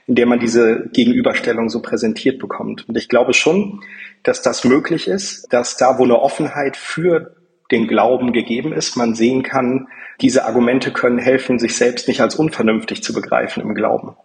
in 0.07 0.15
der 0.15 0.27
man 0.27 0.41
diese 0.41 0.89
Gegenüberstellung 0.93 1.69
so 1.69 1.83
präsentiert 1.83 2.39
bekommt. 2.39 2.89
Und 2.89 2.97
ich 2.97 3.09
glaube 3.09 3.35
schon, 3.35 3.83
dass 4.23 4.43
das 4.43 4.65
möglich 4.65 5.09
ist, 5.09 5.53
dass 5.53 5.77
da, 5.77 5.99
wo 5.99 6.05
eine 6.05 6.21
Offenheit 6.21 6.77
für 6.77 7.37
den 7.71 7.87
Glauben 7.87 8.33
gegeben 8.33 8.73
ist, 8.73 8.97
man 8.97 9.15
sehen 9.15 9.43
kann, 9.43 9.89
diese 10.21 10.45
Argumente 10.45 10.93
können 10.93 11.19
helfen, 11.19 11.59
sich 11.59 11.77
selbst 11.77 12.09
nicht 12.09 12.21
als 12.21 12.37
unvernünftig 12.37 13.03
zu 13.03 13.13
begreifen 13.13 13.63
im 13.63 13.75
Glauben. 13.75 14.17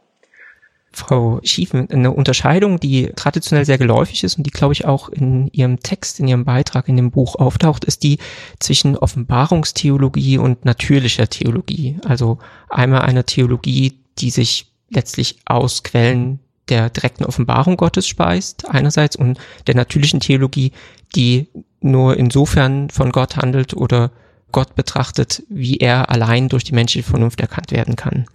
Frau 0.92 1.40
Schiefen, 1.44 1.90
eine 1.92 2.12
Unterscheidung, 2.12 2.80
die 2.80 3.12
traditionell 3.16 3.66
sehr 3.66 3.78
geläufig 3.78 4.24
ist 4.24 4.38
und 4.38 4.44
die, 4.46 4.52
glaube 4.52 4.74
ich, 4.74 4.86
auch 4.86 5.10
in 5.10 5.48
Ihrem 5.52 5.80
Text, 5.80 6.20
in 6.20 6.28
Ihrem 6.28 6.46
Beitrag 6.46 6.88
in 6.90 6.98
dem 6.98 7.12
Buch 7.12 7.36
auftaucht, 7.36 7.86
ist 7.86 8.04
die 8.04 8.18
zwischen 8.60 8.98
Offenbarungstheologie 8.98 10.38
und 10.38 10.66
natürlicher 10.66 11.30
Theologie. 11.30 11.98
Also 12.06 12.40
einmal 12.70 13.02
eine 13.02 13.24
Theologie 13.24 14.00
die 14.22 14.30
sich 14.30 14.72
letztlich 14.90 15.38
aus 15.46 15.84
Quellen 15.84 16.40
der 16.68 16.90
direkten 16.90 17.26
Offenbarung 17.26 17.78
Gottes 17.78 18.08
speist, 18.08 18.70
einerseits, 18.70 19.16
und 19.16 19.40
der 19.68 19.76
natürlichen 19.76 20.20
Theologie, 20.20 20.72
die 21.16 21.48
nur 21.82 22.18
insofern 22.18 22.90
von 22.90 23.12
Gott 23.12 23.38
handelt 23.38 23.74
oder 23.74 24.12
Gott 24.52 24.76
betrachtet, 24.76 25.44
wie 25.50 25.78
er 25.78 26.10
allein 26.10 26.50
durch 26.50 26.64
die 26.64 26.74
menschliche 26.74 27.10
Vernunft 27.10 27.40
erkannt 27.40 27.72
werden 27.72 27.96
kann. 27.96 28.26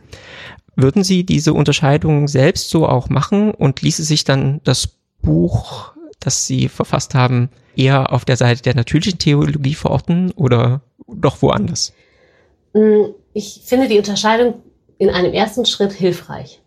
Würden 0.77 1.05
Sie 1.05 1.25
diese 1.25 1.53
Unterscheidung 1.55 2.29
selbst 2.29 2.71
so 2.71 2.87
auch 2.87 3.09
machen 3.09 3.53
und 3.53 3.83
ließe 3.83 4.03
sich 4.03 4.25
dann 4.25 4.61
das 4.65 4.89
Buch, 5.23 5.93
das 6.21 6.47
Sie 6.47 6.69
verfasst 6.69 7.15
haben, 7.15 7.51
eher 7.77 8.13
auf 8.13 8.25
der 8.25 8.37
Seite 8.37 8.63
der 8.63 8.75
natürlichen 8.75 9.19
Theologie 9.19 9.75
verorten 9.75 10.33
oder 10.33 10.81
doch 11.07 11.43
woanders? 11.43 11.93
Mm, 12.73 13.07
ich 13.33 13.63
finde 13.65 13.89
die 13.89 13.99
Unterscheidung 13.99 14.55
in 14.99 15.11
einem 15.11 15.33
ersten 15.33 15.67
Schritt 15.67 15.93
hilfreich, 15.93 16.61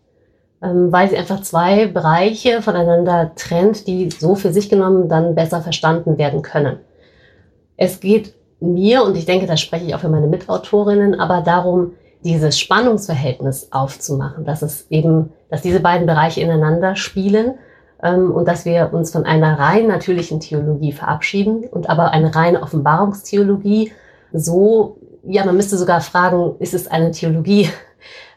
ähm, 0.62 0.92
weil 0.92 1.08
sie 1.08 1.16
einfach 1.16 1.42
zwei 1.42 1.86
Bereiche 1.86 2.62
voneinander 2.62 3.32
trennt, 3.36 3.86
die 3.86 4.10
so 4.10 4.34
für 4.34 4.52
sich 4.52 4.68
genommen 4.68 5.08
dann 5.08 5.34
besser 5.34 5.62
verstanden 5.62 6.18
werden 6.18 6.42
können. 6.42 6.78
Es 7.76 8.00
geht 8.00 8.34
mir, 8.60 9.04
und 9.04 9.16
ich 9.16 9.24
denke, 9.24 9.46
da 9.46 9.56
spreche 9.56 9.86
ich 9.86 9.94
auch 9.94 10.00
für 10.00 10.08
meine 10.08 10.26
Mitautorinnen, 10.26 11.18
aber 11.18 11.42
darum, 11.42 11.92
dieses 12.24 12.58
Spannungsverhältnis 12.58 13.68
aufzumachen, 13.70 14.44
dass 14.44 14.62
es 14.62 14.86
eben, 14.90 15.30
dass 15.50 15.62
diese 15.62 15.80
beiden 15.80 16.06
Bereiche 16.06 16.40
ineinander 16.40 16.96
spielen 16.96 17.54
ähm, 18.02 18.32
und 18.32 18.46
dass 18.46 18.64
wir 18.64 18.90
uns 18.92 19.10
von 19.10 19.24
einer 19.24 19.58
rein 19.58 19.86
natürlichen 19.86 20.40
Theologie 20.40 20.92
verabschieden 20.92 21.64
und 21.64 21.88
aber 21.88 22.10
eine 22.10 22.34
reine 22.34 22.62
Offenbarungstheologie 22.62 23.92
so, 24.32 24.98
ja, 25.24 25.44
man 25.44 25.56
müsste 25.56 25.78
sogar 25.78 26.00
fragen, 26.00 26.56
ist 26.58 26.74
es 26.74 26.88
eine 26.88 27.10
Theologie? 27.10 27.68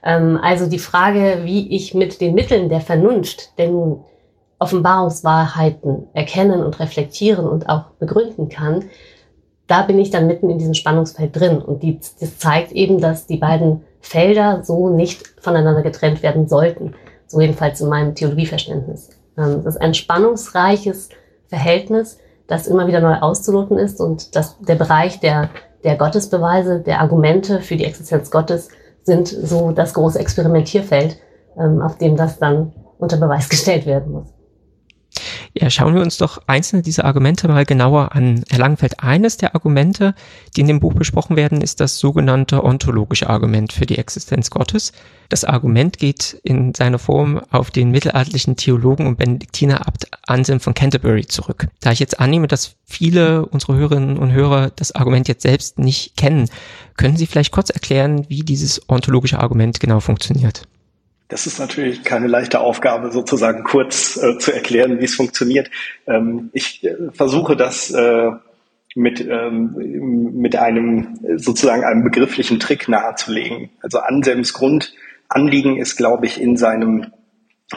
Ähm, 0.04 0.40
also 0.42 0.66
die 0.66 0.80
Frage, 0.80 1.42
wie 1.44 1.76
ich 1.76 1.94
mit 1.94 2.22
den 2.22 2.34
Mitteln 2.34 2.70
der 2.70 2.82
Vernunft 2.82 3.56
denn 3.60 4.00
Offenbarungswahrheiten 4.58 6.08
erkennen 6.14 6.64
und 6.64 6.80
reflektieren 6.80 7.48
und 7.48 7.70
auch 7.70 7.84
begründen 8.00 8.50
kann, 8.50 8.86
da 9.72 9.84
bin 9.84 9.98
ich 10.00 10.10
dann 10.10 10.28
mitten 10.28 10.50
in 10.50 10.58
diesem 10.58 10.74
Spannungsfeld 10.74 11.34
drin. 11.34 11.62
Und 11.62 11.82
die, 11.82 11.98
das 12.20 12.38
zeigt 12.38 12.74
eben, 12.74 13.00
dass 13.00 13.26
die 13.26 13.38
beiden 13.38 13.86
Felder 14.02 14.64
so 14.64 14.90
nicht 14.90 15.26
voneinander 15.40 15.82
getrennt 15.82 16.22
werden 16.22 16.50
sollten. 16.50 16.94
So 17.26 17.40
jedenfalls 17.40 17.80
in 17.80 17.88
meinem 17.88 18.14
Theologieverständnis. 18.14 19.12
Ähm, 19.38 19.64
das 19.64 19.76
ist 19.76 19.82
ein 19.82 19.94
spannungsreiches 19.94 21.08
Verhältnis, 21.48 22.20
das 22.48 22.68
immer 22.68 22.86
wieder 22.88 23.00
neu 23.00 23.16
auszuloten 23.16 23.78
ist 23.78 24.02
und 24.02 24.36
dass 24.36 24.60
der 24.60 24.76
Bereich 24.76 25.22
der, 25.22 25.50
der 25.86 25.96
Gottesbeweise, 25.96 26.82
der 26.82 27.00
Argumente 27.00 27.62
für 27.62 27.78
die 27.78 27.86
Existenz 27.86 28.30
Gottes 28.30 28.68
sind 29.04 29.30
so 29.30 29.72
das 29.72 29.94
große 29.94 30.20
Experimentierfeld, 30.20 31.18
ähm, 31.58 31.82
auf 31.82 31.98
dem 31.98 32.18
das 32.18 32.40
dann 32.40 32.74
unter 32.98 33.16
Beweis 33.16 33.48
gestellt 33.50 33.86
werden 33.86 34.12
muss. 34.12 34.28
Ja, 35.54 35.70
schauen 35.70 35.96
wir 35.96 36.02
uns 36.02 36.18
doch 36.18 36.42
einzelne 36.48 36.82
dieser 36.82 37.04
Argumente 37.04 37.50
mal 37.50 37.66
genauer 37.66 38.14
an. 38.16 38.46
Herr 38.50 38.60
Langenfeld, 38.60 39.02
eines 39.02 39.36
der 39.36 39.54
Argumente, 39.54 40.16
die 40.56 40.62
in 40.62 40.68
dem 40.68 40.80
Buch 40.80 40.94
besprochen 40.94 41.36
werden, 41.36 41.62
ist 41.62 41.82
das 41.82 42.00
sogenannte 42.00 42.64
ontologische 42.64 43.30
Argument 43.30 43.74
für 43.74 43.86
die 43.86 43.98
Existenz 43.98 44.50
Gottes. 44.50 44.94
Das 45.28 45.44
Argument 45.44 45.98
geht 45.98 46.40
in 46.44 46.74
seiner 46.74 47.00
Form 47.00 47.42
auf 47.52 47.70
den 47.70 47.92
mittelalterlichen 47.92 48.56
Theologen 48.56 49.08
und 49.08 49.18
Benediktinerabt 49.18 50.08
Anselm 50.26 50.62
von 50.62 50.74
Canterbury 50.74 51.26
zurück. 51.26 51.68
Da 51.82 51.92
ich 51.92 52.00
jetzt 52.00 52.22
annehme, 52.22 52.48
dass 52.48 52.76
viele 52.86 53.46
unserer 53.46 53.76
Hörerinnen 53.76 54.18
und 54.18 54.32
Hörer 54.32 54.72
das 54.74 54.94
Argument 54.94 55.28
jetzt 55.28 55.44
selbst 55.44 55.80
nicht 55.80 56.16
kennen, 56.16 56.50
können 56.96 57.18
Sie 57.18 57.28
vielleicht 57.28 57.52
kurz 57.52 57.70
erklären, 57.70 58.26
wie 58.30 58.44
dieses 58.44 58.90
ontologische 58.90 59.40
Argument 59.40 59.82
genau 59.82 60.00
funktioniert? 60.00 60.64
Das 61.32 61.48
ist 61.48 61.60
natürlich 61.60 62.04
keine 62.04 62.28
leichte 62.28 62.60
Aufgabe, 62.60 63.10
sozusagen 63.10 63.64
kurz 63.64 64.18
äh, 64.18 64.38
zu 64.38 64.52
erklären, 64.52 65.00
wie 65.00 65.06
es 65.06 65.16
funktioniert. 65.16 65.72
Ähm, 66.06 66.50
ich 66.52 66.84
äh, 66.84 66.94
versuche 67.14 67.56
das 67.56 67.90
äh, 67.90 68.32
mit, 68.96 69.22
ähm, 69.22 70.34
mit 70.34 70.58
einem 70.58 71.18
sozusagen 71.38 71.86
einem 71.86 72.04
begrifflichen 72.04 72.60
Trick 72.60 72.90
nahezulegen. 72.90 73.70
Also 73.80 74.00
Anselms 74.00 74.52
Grundanliegen 74.52 75.78
ist, 75.78 75.96
glaube 75.96 76.26
ich, 76.26 76.40
in 76.40 76.58
seinem 76.58 77.08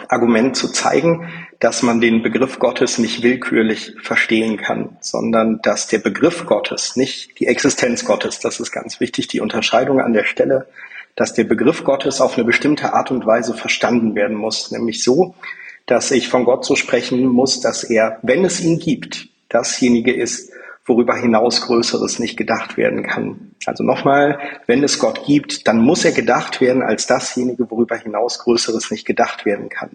Argument 0.08 0.56
zu 0.56 0.72
zeigen, 0.72 1.28
dass 1.60 1.84
man 1.84 2.00
den 2.00 2.24
Begriff 2.24 2.58
Gottes 2.58 2.98
nicht 2.98 3.22
willkürlich 3.22 3.94
verstehen 4.02 4.56
kann, 4.56 4.96
sondern 5.00 5.60
dass 5.62 5.86
der 5.86 6.00
Begriff 6.00 6.46
Gottes, 6.46 6.96
nicht 6.96 7.38
die 7.38 7.46
Existenz 7.46 8.04
Gottes, 8.04 8.40
das 8.40 8.58
ist 8.58 8.72
ganz 8.72 8.98
wichtig, 8.98 9.28
die 9.28 9.40
Unterscheidung 9.40 10.00
an 10.00 10.12
der 10.12 10.24
Stelle, 10.24 10.66
dass 11.16 11.32
der 11.32 11.44
Begriff 11.44 11.84
Gottes 11.84 12.20
auf 12.20 12.34
eine 12.34 12.44
bestimmte 12.44 12.92
Art 12.92 13.10
und 13.10 13.26
Weise 13.26 13.54
verstanden 13.54 14.14
werden 14.14 14.36
muss, 14.36 14.70
nämlich 14.70 15.02
so, 15.02 15.34
dass 15.86 16.10
ich 16.10 16.28
von 16.28 16.44
Gott 16.44 16.64
so 16.64 16.76
sprechen 16.76 17.26
muss, 17.26 17.60
dass 17.60 17.84
er, 17.84 18.18
wenn 18.22 18.44
es 18.44 18.60
ihn 18.60 18.78
gibt, 18.78 19.28
dasjenige 19.48 20.12
ist, 20.12 20.50
worüber 20.86 21.16
hinaus 21.16 21.62
Größeres 21.62 22.18
nicht 22.18 22.36
gedacht 22.36 22.76
werden 22.76 23.02
kann. 23.02 23.52
Also 23.66 23.84
nochmal, 23.84 24.38
wenn 24.66 24.82
es 24.82 24.98
Gott 24.98 25.24
gibt, 25.24 25.66
dann 25.66 25.78
muss 25.78 26.04
er 26.04 26.12
gedacht 26.12 26.60
werden 26.60 26.82
als 26.82 27.06
dasjenige, 27.06 27.70
worüber 27.70 27.96
hinaus 27.96 28.40
Größeres 28.40 28.90
nicht 28.90 29.06
gedacht 29.06 29.46
werden 29.46 29.68
kann. 29.68 29.90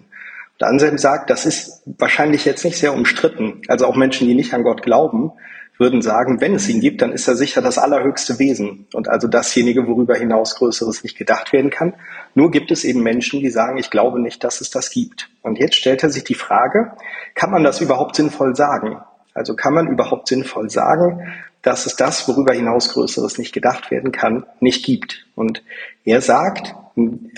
Und 0.59 0.67
Anselm 0.67 0.97
sagt, 0.97 1.29
das 1.29 1.45
ist 1.45 1.83
wahrscheinlich 1.85 2.45
jetzt 2.45 2.65
nicht 2.65 2.77
sehr 2.77 2.93
umstritten. 2.93 3.61
Also 3.67 3.85
auch 3.85 3.95
Menschen, 3.95 4.27
die 4.27 4.33
nicht 4.33 4.53
an 4.53 4.63
Gott 4.63 4.81
glauben, 4.81 5.31
würden 5.79 6.01
sagen, 6.01 6.41
wenn 6.41 6.53
es 6.53 6.67
ihn 6.67 6.81
gibt, 6.81 7.01
dann 7.01 7.13
ist 7.13 7.27
er 7.27 7.35
sicher 7.35 7.61
das 7.61 7.77
allerhöchste 7.77 8.37
Wesen 8.37 8.87
und 8.93 9.07
also 9.07 9.27
dasjenige, 9.27 9.87
worüber 9.87 10.15
hinaus 10.15 10.55
Größeres 10.55 11.03
nicht 11.03 11.17
gedacht 11.17 11.53
werden 11.53 11.71
kann. 11.71 11.93
Nur 12.35 12.51
gibt 12.51 12.69
es 12.69 12.83
eben 12.83 13.01
Menschen, 13.01 13.39
die 13.39 13.49
sagen, 13.49 13.77
ich 13.77 13.89
glaube 13.89 14.21
nicht, 14.21 14.43
dass 14.43 14.59
es 14.59 14.69
das 14.69 14.91
gibt. 14.91 15.29
Und 15.41 15.57
jetzt 15.57 15.75
stellt 15.75 16.03
er 16.03 16.09
sich 16.09 16.25
die 16.25 16.35
Frage, 16.35 16.91
kann 17.33 17.49
man 17.49 17.63
das 17.63 17.79
überhaupt 17.79 18.17
sinnvoll 18.17 18.55
sagen? 18.55 18.97
Also 19.33 19.55
kann 19.55 19.73
man 19.73 19.87
überhaupt 19.87 20.27
sinnvoll 20.27 20.69
sagen, 20.69 21.33
dass 21.61 21.85
es 21.85 21.95
das, 21.95 22.27
worüber 22.27 22.53
hinaus 22.53 22.89
Größeres 22.89 23.37
nicht 23.37 23.53
gedacht 23.53 23.89
werden 23.89 24.11
kann, 24.11 24.45
nicht 24.59 24.83
gibt? 24.85 25.27
Und 25.35 25.63
er 26.03 26.19
sagt, 26.19 26.75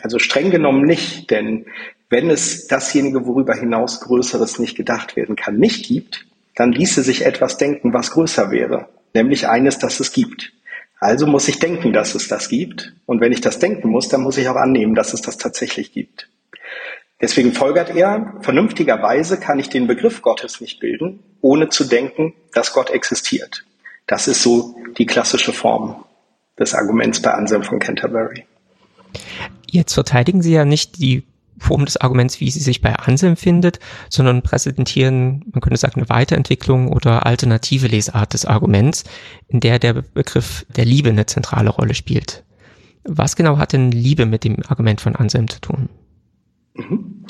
also 0.01 0.17
streng 0.17 0.49
genommen 0.49 0.83
nicht, 0.83 1.29
denn 1.29 1.65
wenn 2.09 2.29
es 2.31 2.67
dasjenige, 2.67 3.25
worüber 3.27 3.53
hinaus 3.53 4.01
Größeres 4.01 4.57
nicht 4.57 4.75
gedacht 4.75 5.15
werden 5.15 5.35
kann, 5.35 5.57
nicht 5.57 5.85
gibt, 5.85 6.25
dann 6.55 6.71
ließe 6.71 7.03
sich 7.03 7.25
etwas 7.25 7.57
denken, 7.57 7.93
was 7.93 8.11
größer 8.11 8.51
wäre, 8.51 8.89
nämlich 9.13 9.47
eines, 9.47 9.79
das 9.79 9.99
es 9.99 10.11
gibt. 10.11 10.53
Also 10.99 11.25
muss 11.25 11.47
ich 11.47 11.59
denken, 11.59 11.93
dass 11.93 12.13
es 12.13 12.27
das 12.27 12.47
gibt. 12.47 12.93
Und 13.07 13.21
wenn 13.21 13.31
ich 13.31 13.41
das 13.41 13.57
denken 13.57 13.89
muss, 13.89 14.07
dann 14.07 14.21
muss 14.21 14.37
ich 14.37 14.47
auch 14.47 14.55
annehmen, 14.55 14.93
dass 14.93 15.13
es 15.13 15.21
das 15.21 15.37
tatsächlich 15.37 15.93
gibt. 15.93 16.29
Deswegen 17.19 17.53
folgert 17.53 17.95
er, 17.95 18.33
vernünftigerweise 18.41 19.39
kann 19.39 19.59
ich 19.59 19.69
den 19.69 19.87
Begriff 19.87 20.21
Gottes 20.21 20.61
nicht 20.61 20.79
bilden, 20.79 21.19
ohne 21.41 21.69
zu 21.69 21.85
denken, 21.85 22.33
dass 22.53 22.73
Gott 22.73 22.89
existiert. 22.89 23.65
Das 24.07 24.27
ist 24.27 24.43
so 24.43 24.75
die 24.97 25.05
klassische 25.05 25.53
Form 25.53 26.03
des 26.59 26.73
Arguments 26.73 27.21
bei 27.21 27.31
Anselm 27.31 27.63
von 27.63 27.79
Canterbury. 27.79 28.45
Jetzt 29.69 29.93
verteidigen 29.93 30.41
Sie 30.41 30.53
ja 30.53 30.65
nicht 30.65 30.99
die 30.99 31.23
Form 31.61 31.85
des 31.85 31.97
Arguments, 31.97 32.39
wie 32.39 32.49
sie 32.49 32.59
sich 32.59 32.81
bei 32.81 32.95
Anselm 32.95 33.37
findet, 33.37 33.79
sondern 34.09 34.41
präsentieren, 34.41 35.45
man 35.51 35.61
könnte 35.61 35.77
sagen, 35.77 36.01
eine 36.01 36.09
Weiterentwicklung 36.09 36.87
oder 36.87 37.25
alternative 37.25 37.87
Lesart 37.87 38.33
des 38.33 38.45
Arguments, 38.45 39.03
in 39.47 39.59
der 39.59 39.79
der 39.79 39.93
Begriff 39.93 40.65
der 40.75 40.85
Liebe 40.85 41.09
eine 41.09 41.25
zentrale 41.27 41.69
Rolle 41.69 41.93
spielt. 41.93 42.43
Was 43.03 43.35
genau 43.35 43.57
hat 43.57 43.73
denn 43.73 43.91
Liebe 43.91 44.25
mit 44.25 44.43
dem 44.43 44.57
Argument 44.67 45.01
von 45.01 45.15
Anselm 45.15 45.49
zu 45.49 45.59
tun? 45.61 45.89
Mhm. 46.73 47.25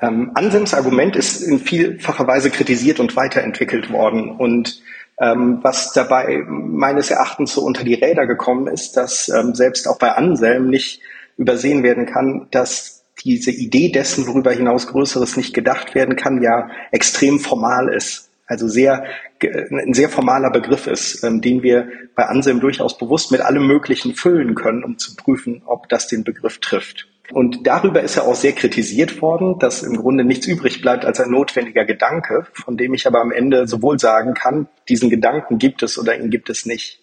Ähm, 0.00 0.32
Anselms 0.34 0.74
Argument 0.74 1.14
ist 1.14 1.40
in 1.42 1.60
vielfacher 1.60 2.26
Weise 2.26 2.50
kritisiert 2.50 2.98
und 2.98 3.14
weiterentwickelt 3.14 3.90
worden. 3.90 4.30
Und 4.30 4.82
ähm, 5.20 5.60
was 5.62 5.92
dabei 5.92 6.42
meines 6.46 7.10
Erachtens 7.10 7.54
so 7.54 7.62
unter 7.62 7.84
die 7.84 7.94
Räder 7.94 8.26
gekommen 8.26 8.66
ist, 8.66 8.96
dass 8.96 9.28
ähm, 9.28 9.54
selbst 9.54 9.86
auch 9.86 9.98
bei 9.98 10.12
Anselm 10.12 10.68
nicht 10.68 11.00
übersehen 11.36 11.82
werden 11.82 12.06
kann, 12.06 12.48
dass 12.50 12.91
diese 13.24 13.50
Idee 13.50 13.90
dessen, 13.90 14.26
worüber 14.26 14.52
hinaus 14.52 14.86
Größeres 14.86 15.36
nicht 15.36 15.54
gedacht 15.54 15.94
werden 15.94 16.16
kann, 16.16 16.42
ja 16.42 16.70
extrem 16.90 17.38
formal 17.38 17.92
ist. 17.92 18.30
Also 18.46 18.68
sehr, 18.68 19.04
ein 19.40 19.94
sehr 19.94 20.08
formaler 20.08 20.50
Begriff 20.50 20.86
ist, 20.86 21.24
ähm, 21.24 21.40
den 21.40 21.62
wir 21.62 21.88
bei 22.14 22.26
Anselm 22.26 22.60
durchaus 22.60 22.98
bewusst 22.98 23.32
mit 23.32 23.40
allem 23.40 23.66
Möglichen 23.66 24.14
füllen 24.14 24.54
können, 24.54 24.84
um 24.84 24.98
zu 24.98 25.16
prüfen, 25.16 25.62
ob 25.64 25.88
das 25.88 26.08
den 26.08 26.24
Begriff 26.24 26.58
trifft. 26.58 27.08
Und 27.32 27.66
darüber 27.66 28.02
ist 28.02 28.16
er 28.16 28.24
auch 28.24 28.34
sehr 28.34 28.52
kritisiert 28.52 29.22
worden, 29.22 29.58
dass 29.58 29.82
im 29.82 29.96
Grunde 29.96 30.24
nichts 30.24 30.46
übrig 30.46 30.82
bleibt 30.82 31.06
als 31.06 31.18
ein 31.18 31.30
notwendiger 31.30 31.84
Gedanke, 31.86 32.46
von 32.52 32.76
dem 32.76 32.92
ich 32.92 33.06
aber 33.06 33.22
am 33.22 33.32
Ende 33.32 33.66
sowohl 33.66 33.98
sagen 33.98 34.34
kann, 34.34 34.68
diesen 34.88 35.08
Gedanken 35.08 35.58
gibt 35.58 35.82
es 35.82 35.98
oder 35.98 36.18
ihn 36.18 36.28
gibt 36.28 36.50
es 36.50 36.66
nicht. 36.66 37.00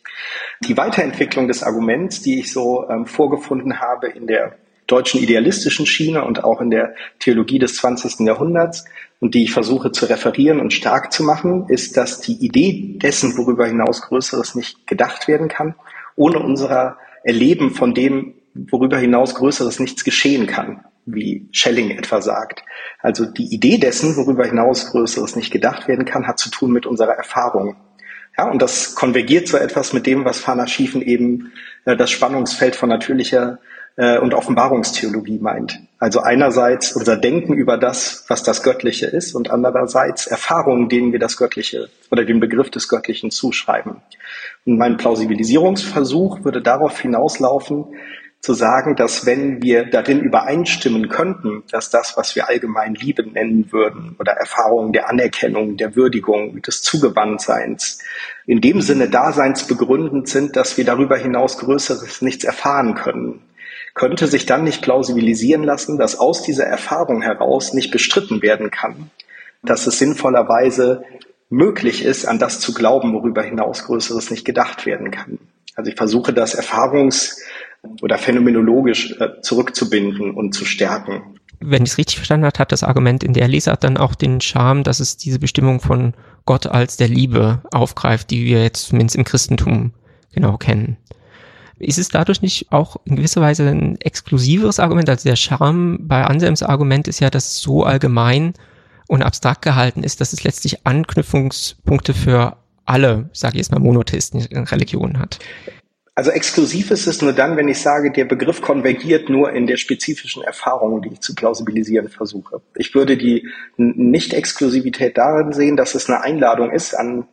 Die 0.67 0.77
Weiterentwicklung 0.77 1.47
des 1.47 1.63
Arguments, 1.63 2.21
die 2.21 2.39
ich 2.39 2.51
so 2.51 2.87
ähm, 2.89 3.07
vorgefunden 3.07 3.79
habe 3.79 4.07
in 4.09 4.27
der 4.27 4.55
deutschen 4.91 5.21
idealistischen 5.21 5.85
Schiene 5.85 6.23
und 6.25 6.43
auch 6.43 6.61
in 6.61 6.69
der 6.69 6.95
Theologie 7.19 7.59
des 7.59 7.75
20. 7.75 8.25
Jahrhunderts 8.25 8.85
und 9.19 9.35
die 9.35 9.43
ich 9.43 9.51
versuche 9.51 9.91
zu 9.91 10.05
referieren 10.05 10.59
und 10.59 10.73
stark 10.73 11.11
zu 11.11 11.23
machen, 11.23 11.65
ist, 11.67 11.97
dass 11.97 12.21
die 12.21 12.33
Idee 12.45 12.97
dessen, 12.97 13.37
worüber 13.37 13.67
hinaus 13.67 14.01
Größeres 14.01 14.55
nicht 14.55 14.87
gedacht 14.87 15.27
werden 15.27 15.47
kann, 15.47 15.75
ohne 16.15 16.39
unser 16.39 16.97
Erleben 17.23 17.71
von 17.71 17.93
dem, 17.93 18.33
worüber 18.53 18.97
hinaus 18.97 19.35
Größeres 19.35 19.79
nichts 19.79 20.03
geschehen 20.03 20.47
kann, 20.47 20.85
wie 21.05 21.47
Schelling 21.51 21.91
etwa 21.91 22.21
sagt. 22.21 22.63
Also 22.99 23.25
die 23.25 23.53
Idee 23.53 23.77
dessen, 23.77 24.15
worüber 24.15 24.45
hinaus 24.45 24.91
Größeres 24.91 25.35
nicht 25.35 25.51
gedacht 25.51 25.87
werden 25.87 26.05
kann, 26.05 26.27
hat 26.27 26.39
zu 26.39 26.49
tun 26.49 26.71
mit 26.71 26.85
unserer 26.85 27.13
Erfahrung. 27.13 27.75
Ja, 28.37 28.49
und 28.49 28.61
das 28.61 28.95
konvergiert 28.95 29.49
so 29.49 29.57
etwas 29.57 29.91
mit 29.91 30.05
dem, 30.07 30.23
was 30.23 30.39
Fana 30.39 30.65
Schiefen 30.65 31.01
eben 31.01 31.51
äh, 31.83 31.97
das 31.97 32.09
Spannungsfeld 32.09 32.75
von 32.75 32.87
natürlicher 32.87 33.59
äh, 33.99 34.17
und 34.17 34.33
Offenbarungstheologie 34.33 35.39
meint. 35.39 35.81
Also 35.99 36.21
einerseits 36.21 36.93
unser 36.93 37.17
Denken 37.17 37.53
über 37.53 37.77
das, 37.77 38.23
was 38.29 38.43
das 38.43 38.63
Göttliche 38.63 39.07
ist, 39.07 39.35
und 39.35 39.51
andererseits 39.51 40.25
Erfahrungen, 40.25 40.87
denen 40.87 41.11
wir 41.11 41.19
das 41.19 41.35
Göttliche 41.35 41.89
oder 42.09 42.23
den 42.23 42.39
Begriff 42.39 42.71
des 42.71 42.87
Göttlichen 42.87 43.29
zuschreiben. 43.29 43.97
Und 44.65 44.77
mein 44.77 44.95
Plausibilisierungsversuch 44.95 46.45
würde 46.45 46.61
darauf 46.61 46.97
hinauslaufen, 47.01 47.87
zu 48.39 48.53
sagen, 48.53 48.95
dass 48.95 49.25
wenn 49.25 49.61
wir 49.61 49.83
darin 49.83 50.21
übereinstimmen 50.21 51.09
könnten, 51.09 51.63
dass 51.69 51.89
das, 51.89 52.15
was 52.15 52.37
wir 52.37 52.47
allgemein 52.47 52.95
Liebe 52.95 53.29
nennen 53.29 53.69
würden 53.73 54.15
oder 54.17 54.31
Erfahrungen 54.31 54.93
der 54.93 55.09
Anerkennung, 55.09 55.75
der 55.75 55.97
Würdigung, 55.97 56.61
des 56.61 56.81
Zugewandtseins, 56.81 57.99
in 58.45 58.61
dem 58.61 58.79
Sinne 58.79 59.09
daseinsbegründend 59.09 60.29
sind, 60.29 60.55
dass 60.55 60.77
wir 60.77 60.85
darüber 60.85 61.17
hinaus 61.17 61.57
Größeres 61.57 62.21
nichts 62.21 62.45
erfahren 62.45 62.95
können, 62.95 63.41
könnte 63.93 64.27
sich 64.27 64.45
dann 64.45 64.63
nicht 64.63 64.81
plausibilisieren 64.81 65.63
lassen, 65.63 65.97
dass 65.97 66.17
aus 66.17 66.41
dieser 66.43 66.65
Erfahrung 66.65 67.21
heraus 67.21 67.73
nicht 67.73 67.91
bestritten 67.91 68.41
werden 68.41 68.71
kann, 68.71 69.09
dass 69.63 69.87
es 69.87 69.99
sinnvollerweise 69.99 71.03
möglich 71.49 72.03
ist, 72.03 72.25
an 72.25 72.39
das 72.39 72.59
zu 72.59 72.73
glauben, 72.73 73.13
worüber 73.13 73.41
hinaus 73.41 73.85
Größeres 73.85 74.31
nicht 74.31 74.45
gedacht 74.45 74.85
werden 74.85 75.11
kann. 75.11 75.39
Also 75.75 75.91
ich 75.91 75.97
versuche 75.97 76.33
das 76.33 76.57
erfahrungs- 76.57 77.37
oder 78.01 78.17
phänomenologisch 78.17 79.15
äh, 79.19 79.41
zurückzubinden 79.41 80.31
und 80.31 80.53
zu 80.53 80.65
stärken. 80.65 81.39
Wenn 81.61 81.83
ich 81.83 81.91
es 81.91 81.97
richtig 81.97 82.17
verstanden 82.17 82.45
habe, 82.45 82.57
hat 82.59 82.71
das 82.71 82.83
Argument 82.83 83.23
in 83.23 83.33
der 83.33 83.47
Lesart 83.47 83.83
dann 83.83 83.97
auch 83.97 84.15
den 84.15 84.39
Charme, 84.41 84.83
dass 84.83 84.99
es 84.99 85.17
diese 85.17 85.39
Bestimmung 85.39 85.81
von 85.81 86.13
Gott 86.45 86.67
als 86.67 86.97
der 86.97 87.09
Liebe 87.09 87.61
aufgreift, 87.71 88.29
die 88.31 88.45
wir 88.45 88.63
jetzt 88.63 88.87
zumindest 88.87 89.17
im 89.17 89.25
Christentum 89.25 89.91
genau 90.33 90.57
kennen. 90.57 90.97
Ist 91.79 91.97
es 91.97 92.09
dadurch 92.09 92.41
nicht 92.41 92.71
auch 92.71 92.97
in 93.05 93.15
gewisser 93.15 93.41
Weise 93.41 93.67
ein 93.67 93.99
exklusiveres 94.01 94.79
Argument? 94.79 95.09
Also 95.09 95.29
der 95.29 95.35
Charme 95.35 95.97
bei 96.01 96.23
Anselms 96.23 96.61
Argument 96.61 97.07
ist 97.07 97.19
ja, 97.19 97.29
dass 97.29 97.51
es 97.51 97.61
so 97.61 97.83
allgemein 97.83 98.53
und 99.07 99.23
abstrakt 99.23 99.61
gehalten 99.61 100.03
ist, 100.03 100.21
dass 100.21 100.33
es 100.33 100.43
letztlich 100.43 100.85
Anknüpfungspunkte 100.85 102.13
für 102.13 102.57
alle, 102.85 103.29
sage 103.33 103.55
ich 103.55 103.59
jetzt 103.59 103.71
mal, 103.71 103.79
monotheistischen 103.79 104.65
Religionen 104.65 105.19
hat. 105.19 105.39
Also 106.15 106.31
exklusiv 106.31 106.91
ist 106.91 107.07
es 107.07 107.21
nur 107.21 107.31
dann, 107.31 107.55
wenn 107.55 107.69
ich 107.69 107.79
sage, 107.79 108.11
der 108.11 108.25
Begriff 108.25 108.61
konvergiert 108.61 109.29
nur 109.29 109.53
in 109.53 109.67
der 109.67 109.77
spezifischen 109.77 110.43
Erfahrung, 110.43 111.01
die 111.01 111.13
ich 111.13 111.21
zu 111.21 111.33
plausibilisieren 111.33 112.09
versuche. 112.09 112.61
Ich 112.75 112.93
würde 112.93 113.15
die 113.15 113.47
Nicht-Exklusivität 113.77 115.17
darin 115.17 115.53
sehen, 115.53 115.77
dass 115.77 115.95
es 115.95 116.09
eine 116.09 116.21
Einladung 116.21 116.71
ist 116.71 116.93
an 116.93 117.25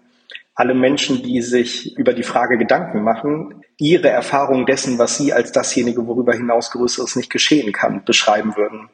alle 0.56 0.74
Menschen, 0.74 1.22
die 1.22 1.42
sich 1.42 1.96
über 1.98 2.14
die 2.14 2.22
Frage 2.22 2.56
Gedanken 2.56 3.02
machen, 3.02 3.62
ihre 3.76 4.08
Erfahrung 4.08 4.64
dessen, 4.64 4.98
was 4.98 5.18
sie 5.18 5.34
als 5.34 5.52
dasjenige, 5.52 6.06
worüber 6.06 6.32
hinaus 6.32 6.70
Größeres 6.70 7.14
nicht 7.14 7.30
geschehen 7.30 7.72
kann, 7.72 8.04
beschreiben 8.04 8.56
würden. 8.56 8.88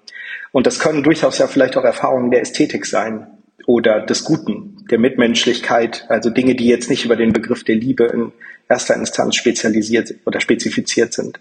Und 0.50 0.66
das 0.66 0.80
können 0.80 1.04
durchaus 1.04 1.38
ja 1.38 1.46
vielleicht 1.46 1.76
auch 1.76 1.84
Erfahrungen 1.84 2.32
der 2.32 2.42
Ästhetik 2.42 2.84
sein 2.84 3.28
oder 3.66 4.00
des 4.00 4.24
Guten, 4.24 4.84
der 4.90 4.98
Mitmenschlichkeit, 4.98 6.04
also 6.08 6.30
Dinge, 6.30 6.56
die 6.56 6.66
jetzt 6.66 6.90
nicht 6.90 7.04
über 7.04 7.14
den 7.14 7.32
Begriff 7.32 7.62
der 7.62 7.76
Liebe 7.76 8.06
in 8.06 8.32
erster 8.68 8.96
Instanz 8.96 9.36
spezialisiert 9.36 10.14
oder 10.26 10.40
spezifiziert 10.40 11.12
sind. 11.12 11.38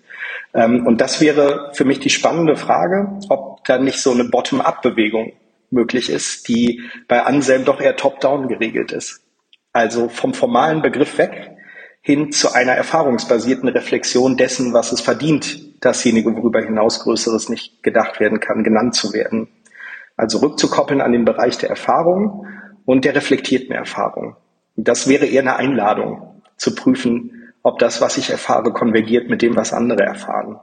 Ähm, 0.53 0.85
und 0.85 1.01
das 1.01 1.19
wäre 1.19 1.71
für 1.73 1.83
mich 1.83 1.99
die 1.99 2.11
spannende 2.11 2.55
Frage, 2.55 3.19
ob 3.29 3.65
da 3.65 3.79
nicht 3.79 3.99
so 3.99 4.11
eine 4.11 4.25
Bottom-up-Bewegung 4.25 5.33
möglich 5.71 6.11
ist, 6.11 6.47
die 6.47 6.81
bei 7.07 7.23
Anselm 7.23 7.65
doch 7.65 7.81
eher 7.81 7.95
top-down 7.95 8.47
geregelt 8.49 8.91
ist. 8.91 9.21
Also 9.73 10.09
vom 10.09 10.33
formalen 10.33 10.81
Begriff 10.81 11.17
weg 11.17 11.51
hin 12.01 12.31
zu 12.31 12.51
einer 12.51 12.71
erfahrungsbasierten 12.71 13.69
Reflexion 13.69 14.35
dessen, 14.35 14.73
was 14.73 14.91
es 14.91 15.01
verdient, 15.01 15.85
dasjenige, 15.85 16.35
worüber 16.35 16.61
hinaus 16.61 17.01
Größeres 17.01 17.49
nicht 17.49 17.83
gedacht 17.83 18.19
werden 18.19 18.39
kann, 18.39 18.63
genannt 18.63 18.95
zu 18.95 19.13
werden. 19.13 19.47
Also 20.17 20.39
rückzukoppeln 20.39 20.99
an 20.99 21.11
den 21.11 21.25
Bereich 21.25 21.57
der 21.59 21.69
Erfahrung 21.69 22.47
und 22.85 23.05
der 23.05 23.15
reflektierten 23.15 23.71
Erfahrung. 23.71 24.35
Das 24.75 25.07
wäre 25.07 25.25
eher 25.25 25.41
eine 25.41 25.57
Einladung 25.57 26.41
zu 26.57 26.73
prüfen, 26.73 27.53
ob 27.63 27.77
das, 27.79 28.01
was 28.01 28.17
ich 28.17 28.31
erfahre, 28.31 28.73
konvergiert 28.73 29.29
mit 29.29 29.41
dem, 29.41 29.55
was 29.55 29.73
andere 29.73 30.03
erfahren. 30.03 30.59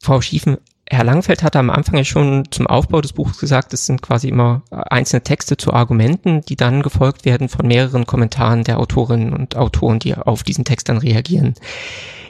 Frau 0.00 0.20
Schiefen, 0.20 0.58
Herr 0.88 1.04
Langfeld 1.04 1.42
hatte 1.42 1.58
am 1.58 1.70
Anfang 1.70 1.96
ja 1.96 2.04
schon 2.04 2.44
zum 2.50 2.68
Aufbau 2.68 3.00
des 3.00 3.12
Buches 3.12 3.38
gesagt, 3.38 3.74
es 3.74 3.86
sind 3.86 4.02
quasi 4.02 4.28
immer 4.28 4.62
einzelne 4.70 5.22
Texte 5.22 5.56
zu 5.56 5.72
Argumenten, 5.72 6.42
die 6.42 6.54
dann 6.54 6.82
gefolgt 6.82 7.24
werden 7.24 7.48
von 7.48 7.66
mehreren 7.66 8.06
Kommentaren 8.06 8.62
der 8.62 8.78
Autorinnen 8.78 9.32
und 9.32 9.56
Autoren, 9.56 9.98
die 9.98 10.14
auf 10.14 10.44
diesen 10.44 10.64
Text 10.64 10.88
dann 10.88 10.98
reagieren. 10.98 11.54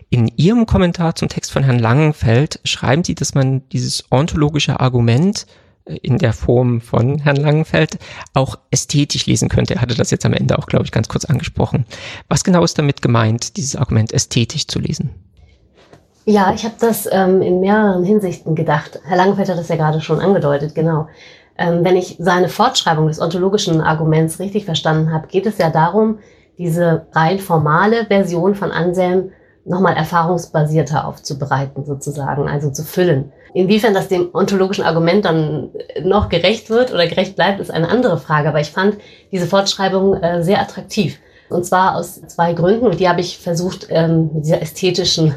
In 0.09 0.29
Ihrem 0.37 0.67
Kommentar 0.67 1.17
zum 1.17 1.29
Text 1.29 1.53
von 1.53 1.65
Herrn 1.65 1.79
Langenfeld 1.81 2.61
schreiben 2.65 3.05
Sie, 3.05 3.15
dass 3.15 3.35
man 3.35 3.69
dieses 3.71 4.11
ontologische 4.11 4.81
Argument 4.81 5.47
äh, 5.85 5.97
in 5.97 6.19
der 6.19 6.33
Form 6.33 6.81
von 6.81 7.19
Herrn 7.19 7.37
Langenfeld 7.37 7.99
auch 8.33 8.57
ästhetisch 8.71 9.27
lesen 9.27 9.49
könnte. 9.49 9.75
Er 9.75 9.81
hatte 9.83 9.97
das 9.97 10.11
jetzt 10.11 10.25
am 10.25 10.33
Ende 10.33 10.59
auch, 10.59 10.67
glaube 10.67 10.85
ich, 10.85 10.93
ganz 10.93 11.09
kurz 11.09 11.25
angesprochen. 11.25 11.87
Was 12.29 12.45
genau 12.45 12.63
ist 12.65 12.79
damit 12.79 13.03
gemeint, 13.03 13.57
dieses 13.57 13.77
Argument 13.77 14.13
ästhetisch 14.13 14.69
zu 14.69 14.79
lesen? 14.79 15.11
Ja, 16.29 16.53
ich 16.53 16.65
habe 16.65 16.75
das 16.81 17.09
ähm, 17.11 17.41
in 17.41 17.61
mehreren 17.61 18.03
Hinsichten 18.03 18.57
gedacht. 18.57 18.99
Herr 19.05 19.17
Langenfeld 19.17 19.49
hat 19.49 19.59
das 19.59 19.69
ja 19.69 19.77
gerade 19.77 20.01
schon 20.01 20.19
angedeutet, 20.19 20.75
genau. 20.75 21.07
Ähm, 21.57 21.85
wenn 21.85 21.95
ich 21.95 22.17
seine 22.19 22.49
Fortschreibung 22.49 23.07
des 23.07 23.21
ontologischen 23.21 23.81
Arguments 23.81 24.41
richtig 24.41 24.65
verstanden 24.65 25.13
habe, 25.13 25.29
geht 25.29 25.47
es 25.47 25.59
ja 25.59 25.71
darum, 25.71 26.19
diese 26.59 27.07
rein 27.13 27.39
formale 27.39 28.07
Version 28.07 28.57
von 28.57 28.73
Anselm 28.73 29.31
nochmal 29.65 29.95
erfahrungsbasierter 29.95 31.07
aufzubereiten, 31.07 31.85
sozusagen, 31.85 32.49
also 32.49 32.71
zu 32.73 32.83
füllen. 32.83 33.33
Inwiefern 33.55 33.95
das 33.95 34.09
dem 34.09 34.31
ontologischen 34.35 34.85
Argument 34.85 35.25
dann 35.25 35.71
noch 36.03 36.29
gerecht 36.29 36.71
wird 36.71 36.93
oder 36.93 37.07
gerecht 37.07 37.37
bleibt, 37.37 37.61
ist 37.61 37.71
eine 37.71 37.89
andere 37.89 38.19
Frage. 38.19 38.49
Aber 38.49 38.59
ich 38.59 38.73
fand 38.73 38.97
diese 39.31 39.47
Fortschreibung 39.47 40.15
äh, 40.15 40.43
sehr 40.43 40.61
attraktiv. 40.61 41.21
Und 41.51 41.65
zwar 41.65 41.95
aus 41.95 42.21
zwei 42.27 42.53
Gründen. 42.53 42.87
Und 42.87 42.99
die 42.99 43.09
habe 43.09 43.21
ich 43.21 43.39
versucht, 43.39 43.87
ähm, 43.91 44.31
mit 44.35 44.45
dieser 44.45 44.61
ästhetischen 44.61 45.37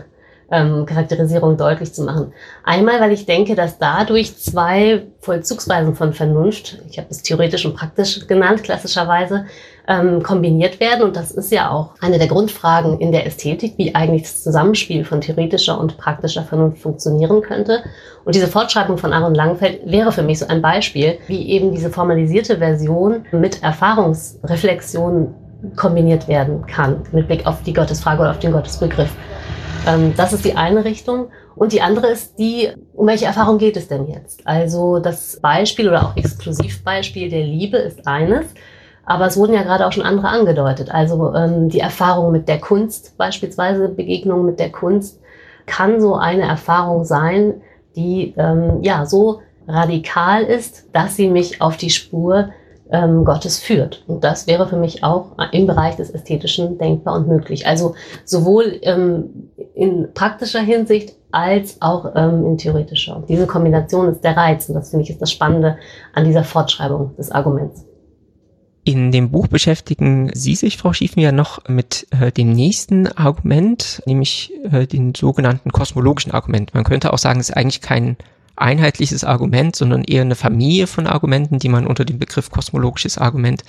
ähm, 0.51 0.85
Charakterisierung 0.85 1.57
deutlich 1.57 1.93
zu 1.93 2.03
machen. 2.03 2.33
Einmal, 2.63 2.99
weil 2.99 3.11
ich 3.11 3.25
denke, 3.25 3.55
dass 3.55 3.77
dadurch 3.77 4.37
zwei 4.37 5.03
Vollzugsweisen 5.19 5.95
von 5.95 6.13
Vernunft, 6.13 6.79
ich 6.89 6.97
habe 6.97 7.07
es 7.09 7.21
theoretisch 7.21 7.65
und 7.65 7.75
praktisch 7.75 8.27
genannt, 8.27 8.63
klassischerweise, 8.63 9.45
ähm, 9.87 10.21
kombiniert 10.21 10.79
werden. 10.79 11.03
Und 11.03 11.15
das 11.15 11.31
ist 11.31 11.51
ja 11.51 11.71
auch 11.71 11.95
eine 11.99 12.19
der 12.19 12.27
Grundfragen 12.27 12.99
in 12.99 13.11
der 13.11 13.25
Ästhetik, 13.25 13.73
wie 13.77 13.95
eigentlich 13.95 14.21
das 14.23 14.43
Zusammenspiel 14.43 15.03
von 15.03 15.19
theoretischer 15.19 15.79
und 15.79 15.97
praktischer 15.97 16.43
Vernunft 16.43 16.81
funktionieren 16.81 17.41
könnte. 17.41 17.83
Und 18.23 18.35
diese 18.35 18.47
Fortschreibung 18.47 18.97
von 18.97 19.13
Aaron 19.13 19.33
Langfeld 19.33 19.81
wäre 19.85 20.11
für 20.11 20.23
mich 20.23 20.39
so 20.39 20.47
ein 20.47 20.61
Beispiel, 20.61 21.17
wie 21.27 21.49
eben 21.49 21.73
diese 21.73 21.89
formalisierte 21.89 22.57
Version 22.57 23.25
mit 23.31 23.63
Erfahrungsreflexion 23.63 25.33
kombiniert 25.75 26.27
werden 26.27 26.65
kann, 26.67 27.01
mit 27.11 27.27
Blick 27.27 27.45
auf 27.45 27.61
die 27.63 27.73
Gottesfrage 27.73 28.21
oder 28.21 28.31
auf 28.31 28.39
den 28.39 28.51
Gottesbegriff. 28.51 29.11
Ähm, 29.87 30.13
das 30.15 30.33
ist 30.33 30.45
die 30.45 30.55
eine 30.55 30.85
Richtung. 30.85 31.29
Und 31.55 31.73
die 31.73 31.81
andere 31.81 32.07
ist 32.07 32.39
die, 32.39 32.69
um 32.93 33.07
welche 33.07 33.25
Erfahrung 33.25 33.57
geht 33.57 33.75
es 33.75 33.87
denn 33.87 34.07
jetzt? 34.07 34.47
Also 34.47 34.99
das 34.99 35.39
Beispiel 35.41 35.89
oder 35.89 36.05
auch 36.05 36.17
Exklusivbeispiel 36.17 37.29
der 37.29 37.43
Liebe 37.43 37.77
ist 37.77 38.07
eines. 38.07 38.45
Aber 39.05 39.25
es 39.25 39.37
wurden 39.37 39.53
ja 39.53 39.63
gerade 39.63 39.87
auch 39.87 39.91
schon 39.91 40.03
andere 40.03 40.29
angedeutet. 40.29 40.89
Also 40.91 41.33
ähm, 41.33 41.69
die 41.69 41.79
Erfahrung 41.79 42.31
mit 42.31 42.47
der 42.47 42.59
Kunst, 42.59 43.17
beispielsweise 43.17 43.89
Begegnung 43.89 44.45
mit 44.45 44.59
der 44.59 44.71
Kunst, 44.71 45.19
kann 45.65 45.99
so 45.99 46.15
eine 46.15 46.43
Erfahrung 46.43 47.03
sein, 47.05 47.61
die 47.95 48.33
ähm, 48.37 48.79
ja 48.81 49.05
so 49.05 49.41
radikal 49.67 50.43
ist, 50.43 50.87
dass 50.93 51.15
sie 51.15 51.29
mich 51.29 51.61
auf 51.61 51.77
die 51.77 51.89
Spur 51.89 52.49
ähm, 52.91 53.25
Gottes 53.25 53.59
führt. 53.59 54.03
Und 54.07 54.23
das 54.23 54.47
wäre 54.47 54.67
für 54.67 54.77
mich 54.77 55.03
auch 55.03 55.31
im 55.51 55.67
Bereich 55.67 55.95
des 55.95 56.09
Ästhetischen 56.09 56.77
denkbar 56.77 57.15
und 57.15 57.27
möglich. 57.27 57.67
Also 57.67 57.95
sowohl 58.25 58.79
ähm, 58.81 59.49
in 59.75 60.13
praktischer 60.13 60.61
Hinsicht 60.61 61.13
als 61.31 61.81
auch 61.81 62.13
ähm, 62.15 62.45
in 62.45 62.57
theoretischer. 62.57 63.17
Und 63.17 63.29
diese 63.29 63.47
Kombination 63.47 64.09
ist 64.09 64.23
der 64.23 64.35
Reiz 64.35 64.67
und 64.67 64.75
das 64.75 64.89
finde 64.89 65.03
ich 65.03 65.11
ist 65.11 65.21
das 65.21 65.31
Spannende 65.31 65.77
an 66.13 66.25
dieser 66.25 66.43
Fortschreibung 66.43 67.15
des 67.17 67.31
Arguments. 67.31 67.85
In 68.85 69.11
dem 69.11 69.29
Buch 69.29 69.47
beschäftigen 69.47 70.31
Sie 70.33 70.55
sich, 70.55 70.77
Frau 70.77 70.93
Schiefen, 70.93 71.21
ja 71.21 71.31
noch 71.31 71.67
mit 71.67 72.07
äh, 72.19 72.31
dem 72.31 72.51
nächsten 72.53 73.07
Argument, 73.07 74.01
nämlich 74.07 74.51
äh, 74.71 74.87
den 74.87 75.13
sogenannten 75.13 75.71
kosmologischen 75.71 76.31
Argument. 76.31 76.73
Man 76.73 76.85
könnte 76.85 77.13
auch 77.13 77.19
sagen, 77.19 77.39
es 77.39 77.49
ist 77.49 77.57
eigentlich 77.57 77.81
kein 77.81 78.17
einheitliches 78.61 79.23
Argument, 79.23 79.75
sondern 79.75 80.03
eher 80.03 80.21
eine 80.21 80.35
Familie 80.35 80.87
von 80.87 81.07
Argumenten, 81.07 81.59
die 81.59 81.69
man 81.69 81.87
unter 81.87 82.05
dem 82.05 82.19
Begriff 82.19 82.49
kosmologisches 82.49 83.17
Argument 83.17 83.63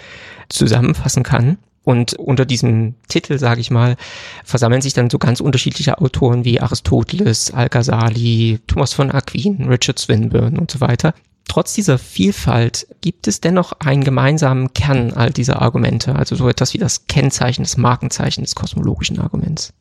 zusammenfassen 0.48 1.22
kann. 1.22 1.58
Und 1.82 2.14
unter 2.14 2.44
diesem 2.44 2.94
Titel, 3.08 3.38
sage 3.38 3.60
ich 3.60 3.70
mal, 3.70 3.96
versammeln 4.44 4.82
sich 4.82 4.92
dann 4.92 5.08
so 5.08 5.18
ganz 5.18 5.40
unterschiedliche 5.40 5.98
Autoren 5.98 6.44
wie 6.44 6.60
Aristoteles, 6.60 7.52
Al-Ghazali, 7.52 8.60
Thomas 8.66 8.92
von 8.92 9.10
Aquin, 9.10 9.66
Richard 9.66 9.98
Swinburne 9.98 10.60
und 10.60 10.70
so 10.70 10.80
weiter. 10.80 11.14
Trotz 11.48 11.72
dieser 11.72 11.98
Vielfalt 11.98 12.86
gibt 13.00 13.26
es 13.26 13.40
dennoch 13.40 13.72
einen 13.80 14.04
gemeinsamen 14.04 14.72
Kern 14.72 15.14
all 15.14 15.30
dieser 15.30 15.60
Argumente, 15.60 16.14
also 16.14 16.36
so 16.36 16.48
etwas 16.48 16.74
wie 16.74 16.78
das 16.78 17.06
Kennzeichen, 17.06 17.64
das 17.64 17.76
Markenzeichen 17.76 18.44
des 18.44 18.54
kosmologischen 18.54 19.18
Arguments. 19.18 19.72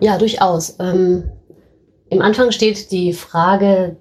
Ja, 0.00 0.18
durchaus. 0.18 0.76
Ähm, 0.78 1.24
Im 2.12 2.20
Anfang 2.20 2.50
steht 2.50 2.90
die 2.90 3.14
Frage, 3.14 3.96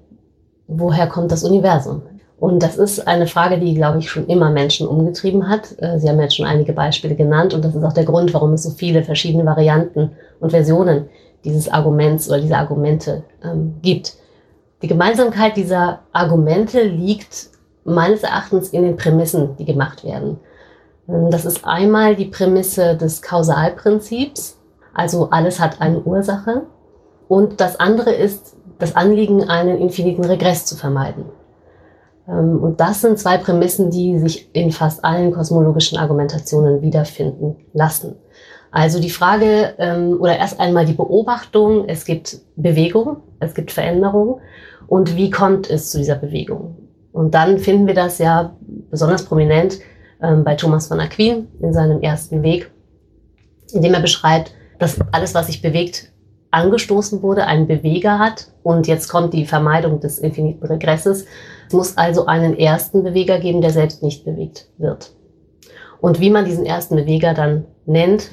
woher 0.68 1.08
kommt 1.08 1.32
das 1.32 1.46
Universum? 1.46 2.02
Und 2.42 2.62
das 2.62 2.76
ist 2.76 3.08
eine 3.08 3.26
Frage, 3.26 3.58
die, 3.58 3.74
glaube 3.74 4.00
ich, 4.00 4.10
schon 4.10 4.28
immer 4.28 4.50
Menschen 4.50 4.86
umgetrieben 4.86 5.48
hat. 5.48 5.74
Äh, 5.78 5.98
Sie 5.98 6.10
haben 6.10 6.20
jetzt 6.20 6.36
schon 6.36 6.46
einige 6.46 6.74
Beispiele 6.74 7.16
genannt 7.16 7.54
und 7.54 7.64
das 7.64 7.74
ist 7.74 7.86
auch 7.86 7.94
der 7.94 8.04
Grund, 8.04 8.34
warum 8.34 8.52
es 8.52 8.64
so 8.64 8.72
viele 8.72 9.06
verschiedene 9.06 9.46
Varianten 9.46 10.12
und 10.42 10.50
Versionen 10.50 11.08
dieses 11.46 11.70
Arguments 11.70 12.28
oder 12.28 12.42
dieser 12.42 12.58
Argumente 12.58 13.24
ähm, 13.46 13.76
gibt. 13.82 14.18
Die 14.82 14.88
Gemeinsamkeit 14.88 15.56
dieser 15.56 16.00
Argumente 16.12 16.82
liegt 16.82 17.48
meines 17.86 18.24
Erachtens 18.24 18.72
in 18.72 18.84
den 18.84 18.98
Prämissen, 18.98 19.56
die 19.56 19.64
gemacht 19.64 20.04
werden. 20.04 20.38
Ähm, 21.08 21.32
das 21.32 21.46
ist 21.46 21.64
einmal 21.64 22.18
die 22.18 22.26
Prämisse 22.26 22.98
des 22.98 23.22
Kausalprinzips, 23.22 24.60
also 24.94 25.30
alles 25.30 25.62
hat 25.62 25.80
eine 25.80 26.02
Ursache. 26.02 26.64
Und 27.32 27.62
das 27.62 27.80
andere 27.80 28.12
ist 28.12 28.58
das 28.78 28.98
Anliegen, 28.98 29.48
einen 29.48 29.78
infiniten 29.78 30.26
Regress 30.26 30.66
zu 30.66 30.76
vermeiden. 30.76 31.24
Ähm, 32.28 32.62
und 32.62 32.82
das 32.82 33.00
sind 33.00 33.18
zwei 33.20 33.38
Prämissen, 33.38 33.90
die 33.90 34.20
sich 34.20 34.54
in 34.54 34.70
fast 34.74 35.06
allen 35.06 35.32
kosmologischen 35.32 35.98
Argumentationen 35.98 36.82
wiederfinden 36.82 37.56
lassen. 37.72 38.18
Also 38.70 39.00
die 39.00 39.10
Frage 39.10 39.76
ähm, 39.78 40.18
oder 40.20 40.38
erst 40.38 40.60
einmal 40.60 40.86
die 40.86 40.92
Beobachtung, 40.92 41.88
es 41.88 42.04
gibt 42.04 42.42
Bewegung, 42.58 43.24
es 43.40 43.54
gibt 43.54 43.72
Veränderung 43.72 44.42
und 44.88 45.16
wie 45.16 45.30
kommt 45.30 45.70
es 45.70 45.90
zu 45.90 46.00
dieser 46.00 46.16
Bewegung? 46.16 46.80
Und 47.14 47.34
dann 47.34 47.60
finden 47.60 47.88
wir 47.88 47.96
das 47.96 48.18
ja 48.18 48.58
besonders 48.90 49.24
prominent 49.24 49.80
ähm, 50.22 50.44
bei 50.44 50.56
Thomas 50.56 50.88
von 50.88 51.00
Aquin 51.00 51.48
in 51.62 51.72
seinem 51.72 52.02
ersten 52.02 52.44
Weg, 52.44 52.70
in 53.72 53.82
dem 53.82 53.94
er 53.94 54.02
beschreibt, 54.02 54.52
dass 54.80 55.00
alles, 55.14 55.34
was 55.34 55.48
sich 55.48 55.62
bewegt, 55.62 56.11
angestoßen 56.52 57.22
wurde, 57.22 57.46
einen 57.46 57.68
Beweger 57.68 58.20
hat 58.20 58.52
und 58.64 58.88
jetzt 58.88 59.08
kommt 59.08 59.34
die 59.34 59.46
Vermeidung 59.46 60.00
des 60.00 60.20
infiniten 60.20 60.68
Regresses. 60.68 61.26
Es 61.68 61.74
muss 61.74 61.98
also 61.98 62.26
einen 62.26 62.58
ersten 62.58 63.04
Beweger 63.04 63.40
geben, 63.40 63.62
der 63.62 63.72
selbst 63.72 64.04
nicht 64.04 64.26
bewegt 64.26 64.68
wird. 64.78 65.14
Und 66.02 66.20
wie 66.20 66.30
man 66.30 66.46
diesen 66.46 66.66
ersten 66.66 66.96
Beweger 66.96 67.34
dann 67.34 67.66
nennt, 67.86 68.32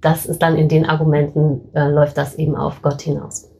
das 0.00 0.26
ist 0.26 0.40
dann 0.40 0.56
in 0.56 0.68
den 0.68 0.86
Argumenten, 0.86 1.60
äh, 1.74 1.88
läuft 1.88 2.16
das 2.16 2.36
eben 2.36 2.56
auf 2.56 2.80
Gott 2.82 3.02
hinaus. 3.02 3.50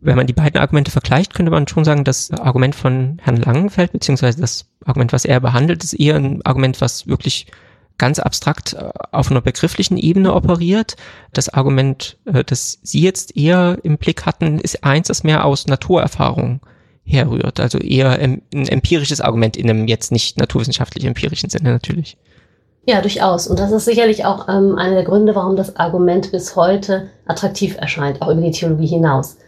Wenn 0.00 0.16
man 0.16 0.26
die 0.26 0.32
beiden 0.32 0.60
Argumente 0.60 0.90
vergleicht, 0.90 1.34
könnte 1.34 1.50
man 1.50 1.66
schon 1.68 1.84
sagen, 1.84 2.04
das 2.04 2.30
Argument 2.30 2.74
von 2.74 3.18
Herrn 3.22 3.36
Langenfeld, 3.36 3.92
beziehungsweise 3.92 4.40
das 4.40 4.66
Argument, 4.84 5.12
was 5.12 5.24
er 5.24 5.40
behandelt, 5.40 5.82
ist 5.82 5.94
eher 5.94 6.16
ein 6.16 6.40
Argument, 6.44 6.80
was 6.80 7.06
wirklich 7.06 7.46
ganz 7.98 8.18
abstrakt 8.18 8.74
äh, 8.74 8.90
auf 9.12 9.30
einer 9.30 9.40
begrifflichen 9.40 9.96
Ebene 9.96 10.34
operiert. 10.34 10.96
Das 11.32 11.48
Argument, 11.48 12.16
äh, 12.26 12.44
das 12.44 12.78
Sie 12.82 13.00
jetzt 13.00 13.36
eher 13.36 13.78
im 13.82 13.98
Blick 13.98 14.26
hatten, 14.26 14.58
ist 14.58 14.84
eins, 14.84 15.08
das 15.08 15.24
mehr 15.24 15.44
aus 15.44 15.66
Naturerfahrung 15.66 16.60
herrührt. 17.04 17.60
Also 17.60 17.78
eher 17.78 18.10
ein 18.10 18.42
empirisches 18.52 19.20
Argument 19.20 19.56
in 19.56 19.70
einem 19.70 19.86
jetzt 19.86 20.10
nicht 20.12 20.38
naturwissenschaftlich 20.38 21.04
empirischen 21.04 21.50
Sinne 21.50 21.70
natürlich. 21.70 22.16
Ja, 22.88 23.00
durchaus. 23.00 23.48
Und 23.48 23.58
das 23.58 23.72
ist 23.72 23.84
sicherlich 23.84 24.24
auch 24.24 24.48
ähm, 24.48 24.76
einer 24.76 24.94
der 24.94 25.04
Gründe, 25.04 25.34
warum 25.34 25.56
das 25.56 25.76
Argument 25.76 26.30
bis 26.30 26.54
heute 26.54 27.08
attraktiv 27.26 27.76
erscheint, 27.76 28.22
auch 28.22 28.30
über 28.30 28.40
die 28.40 28.52
Theologie 28.52 28.86
hinaus. 28.86 29.38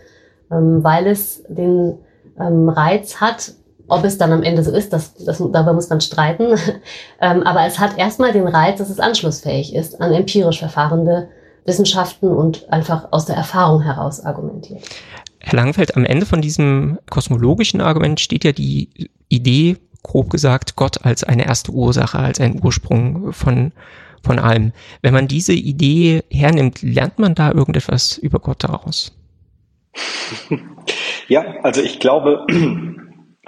Ähm, 0.50 0.82
weil 0.82 1.06
es 1.06 1.44
den 1.48 1.98
ähm, 2.40 2.68
Reiz 2.68 3.20
hat, 3.20 3.52
ob 3.88 4.04
es 4.04 4.18
dann 4.18 4.32
am 4.32 4.42
Ende 4.42 4.62
so 4.62 4.70
ist, 4.70 4.92
das, 4.92 5.14
das, 5.14 5.38
darüber 5.38 5.72
muss 5.72 5.88
man 5.88 6.00
streiten. 6.00 6.58
ähm, 7.20 7.42
aber 7.42 7.66
es 7.66 7.78
hat 7.78 7.98
erstmal 7.98 8.32
den 8.32 8.46
Reiz, 8.46 8.78
dass 8.78 8.90
es 8.90 9.00
anschlussfähig 9.00 9.74
ist 9.74 10.00
an 10.00 10.12
empirisch 10.12 10.58
verfahrende 10.58 11.28
Wissenschaften 11.64 12.28
und 12.28 12.70
einfach 12.72 13.08
aus 13.12 13.26
der 13.26 13.36
Erfahrung 13.36 13.82
heraus 13.82 14.24
argumentiert. 14.24 14.82
Herr 15.40 15.56
Langfeld, 15.56 15.96
am 15.96 16.04
Ende 16.04 16.26
von 16.26 16.40
diesem 16.40 16.98
kosmologischen 17.10 17.80
Argument 17.80 18.20
steht 18.20 18.44
ja 18.44 18.52
die 18.52 19.10
Idee, 19.28 19.76
grob 20.02 20.30
gesagt, 20.30 20.76
Gott 20.76 21.04
als 21.04 21.24
eine 21.24 21.46
erste 21.46 21.72
Ursache, 21.72 22.18
als 22.18 22.40
ein 22.40 22.60
Ursprung 22.62 23.32
von, 23.32 23.72
von 24.22 24.38
allem. 24.38 24.72
Wenn 25.02 25.14
man 25.14 25.28
diese 25.28 25.52
Idee 25.52 26.22
hernimmt, 26.30 26.82
lernt 26.82 27.18
man 27.18 27.34
da 27.34 27.52
irgendetwas 27.52 28.18
über 28.18 28.38
Gott 28.38 28.64
daraus? 28.64 29.12
Ja, 31.28 31.56
also 31.62 31.82
ich 31.82 32.00
glaube, 32.00 32.46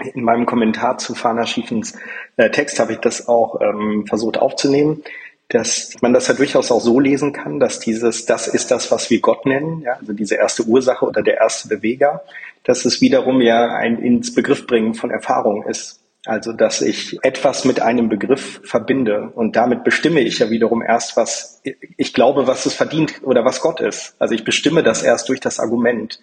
in 0.03 0.23
meinem 0.23 0.47
Kommentar 0.47 0.99
zu 0.99 1.15
Fana 1.15 1.47
Schiefens 1.47 1.95
äh, 2.37 2.51
Text 2.51 2.79
habe 2.81 2.93
ich 2.93 2.99
das 2.99 3.29
auch 3.29 3.61
ähm, 3.61 4.07
versucht 4.07 4.39
aufzunehmen, 4.39 5.03
dass 5.49 5.97
man 6.01 6.13
das 6.13 6.29
ja 6.29 6.35
durchaus 6.35 6.71
auch 6.71 6.81
so 6.81 7.01
lesen 7.01 7.33
kann, 7.33 7.59
dass 7.59 7.81
dieses, 7.81 8.25
das 8.25 8.47
ist 8.47 8.71
das, 8.71 8.91
was 8.93 9.11
wir 9.11 9.21
Gott 9.21 9.47
nennen, 9.47 9.83
ja, 9.83 9.95
also 9.95 10.13
diese 10.13 10.37
erste 10.37 10.65
Ursache 10.65 11.05
oder 11.05 11.23
der 11.23 11.39
erste 11.39 11.69
Beweger, 11.69 12.23
dass 12.65 12.85
es 12.85 13.01
wiederum 13.01 13.41
ja 13.41 13.75
ein 13.75 13.99
ins 13.99 14.33
Begriff 14.35 14.67
bringen 14.67 14.95
von 14.95 15.11
Erfahrung 15.11 15.67
ist. 15.67 16.01
Also, 16.27 16.53
dass 16.53 16.83
ich 16.83 17.19
etwas 17.23 17.65
mit 17.65 17.81
einem 17.81 18.11
Begriff 18.11 18.61
verbinde 18.63 19.31
und 19.35 19.57
damit 19.57 19.85
bestimme 19.85 20.21
ich 20.21 20.39
ja 20.39 20.51
wiederum 20.51 20.83
erst, 20.83 21.17
was 21.17 21.63
ich 21.97 22.13
glaube, 22.13 22.47
was 22.47 22.67
es 22.67 22.75
verdient 22.75 23.23
oder 23.23 23.47
was 23.47 23.63
Gott 23.63 23.81
ist. 23.81 24.17
Also 24.19 24.35
ich 24.35 24.45
bestimme 24.45 24.83
das 24.83 25.03
erst 25.03 25.31
durch 25.31 25.41
das 25.41 25.59
Argument. 25.59 26.21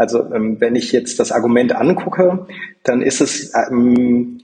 Also 0.00 0.32
ähm, 0.32 0.58
wenn 0.62 0.76
ich 0.76 0.92
jetzt 0.92 1.20
das 1.20 1.30
Argument 1.30 1.76
angucke, 1.76 2.46
dann 2.84 3.02
ist 3.02 3.20
es, 3.20 3.52
ähm, 3.54 4.40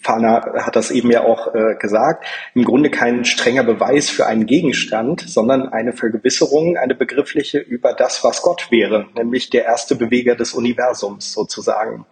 Fana 0.00 0.54
hat 0.64 0.76
das 0.76 0.92
eben 0.92 1.10
ja 1.10 1.24
auch 1.24 1.52
äh, 1.52 1.74
gesagt, 1.80 2.24
im 2.54 2.62
Grunde 2.62 2.90
kein 2.90 3.24
strenger 3.24 3.64
Beweis 3.64 4.08
für 4.08 4.28
einen 4.28 4.46
Gegenstand, 4.46 5.22
sondern 5.22 5.68
eine 5.68 5.94
Vergewisserung, 5.94 6.76
eine 6.76 6.94
begriffliche 6.94 7.58
über 7.58 7.92
das, 7.92 8.22
was 8.22 8.42
Gott 8.42 8.70
wäre, 8.70 9.08
nämlich 9.16 9.50
der 9.50 9.64
erste 9.64 9.96
Beweger 9.96 10.36
des 10.36 10.54
Universums 10.54 11.32
sozusagen. 11.32 12.06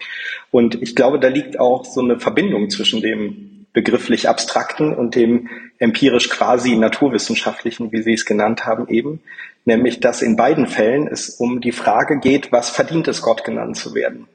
Und 0.51 0.83
ich 0.83 0.97
glaube, 0.97 1.21
da 1.21 1.29
liegt 1.29 1.61
auch 1.61 1.85
so 1.85 2.01
eine 2.01 2.19
Verbindung 2.19 2.69
zwischen 2.69 3.01
dem 3.01 3.67
begrifflich 3.73 4.29
abstrakten 4.29 4.93
und 4.93 5.15
dem 5.15 5.49
empirisch 5.79 6.31
quasi 6.31 6.75
naturwissenschaftlichen, 6.75 7.93
wie 7.93 8.03
Sie 8.03 8.15
es 8.15 8.25
genannt 8.25 8.67
haben 8.67 8.89
eben, 8.89 9.21
nämlich 9.69 10.01
dass 10.01 10.23
in 10.23 10.35
beiden 10.35 10.67
Fällen 10.67 11.07
es 11.07 11.29
um 11.29 11.61
die 11.61 11.73
Frage 11.73 12.19
geht, 12.19 12.51
was 12.51 12.71
verdient 12.71 13.07
es 13.07 13.21
Gott 13.21 13.45
genannt 13.45 13.77
zu 13.77 13.95
werden. 13.95 14.27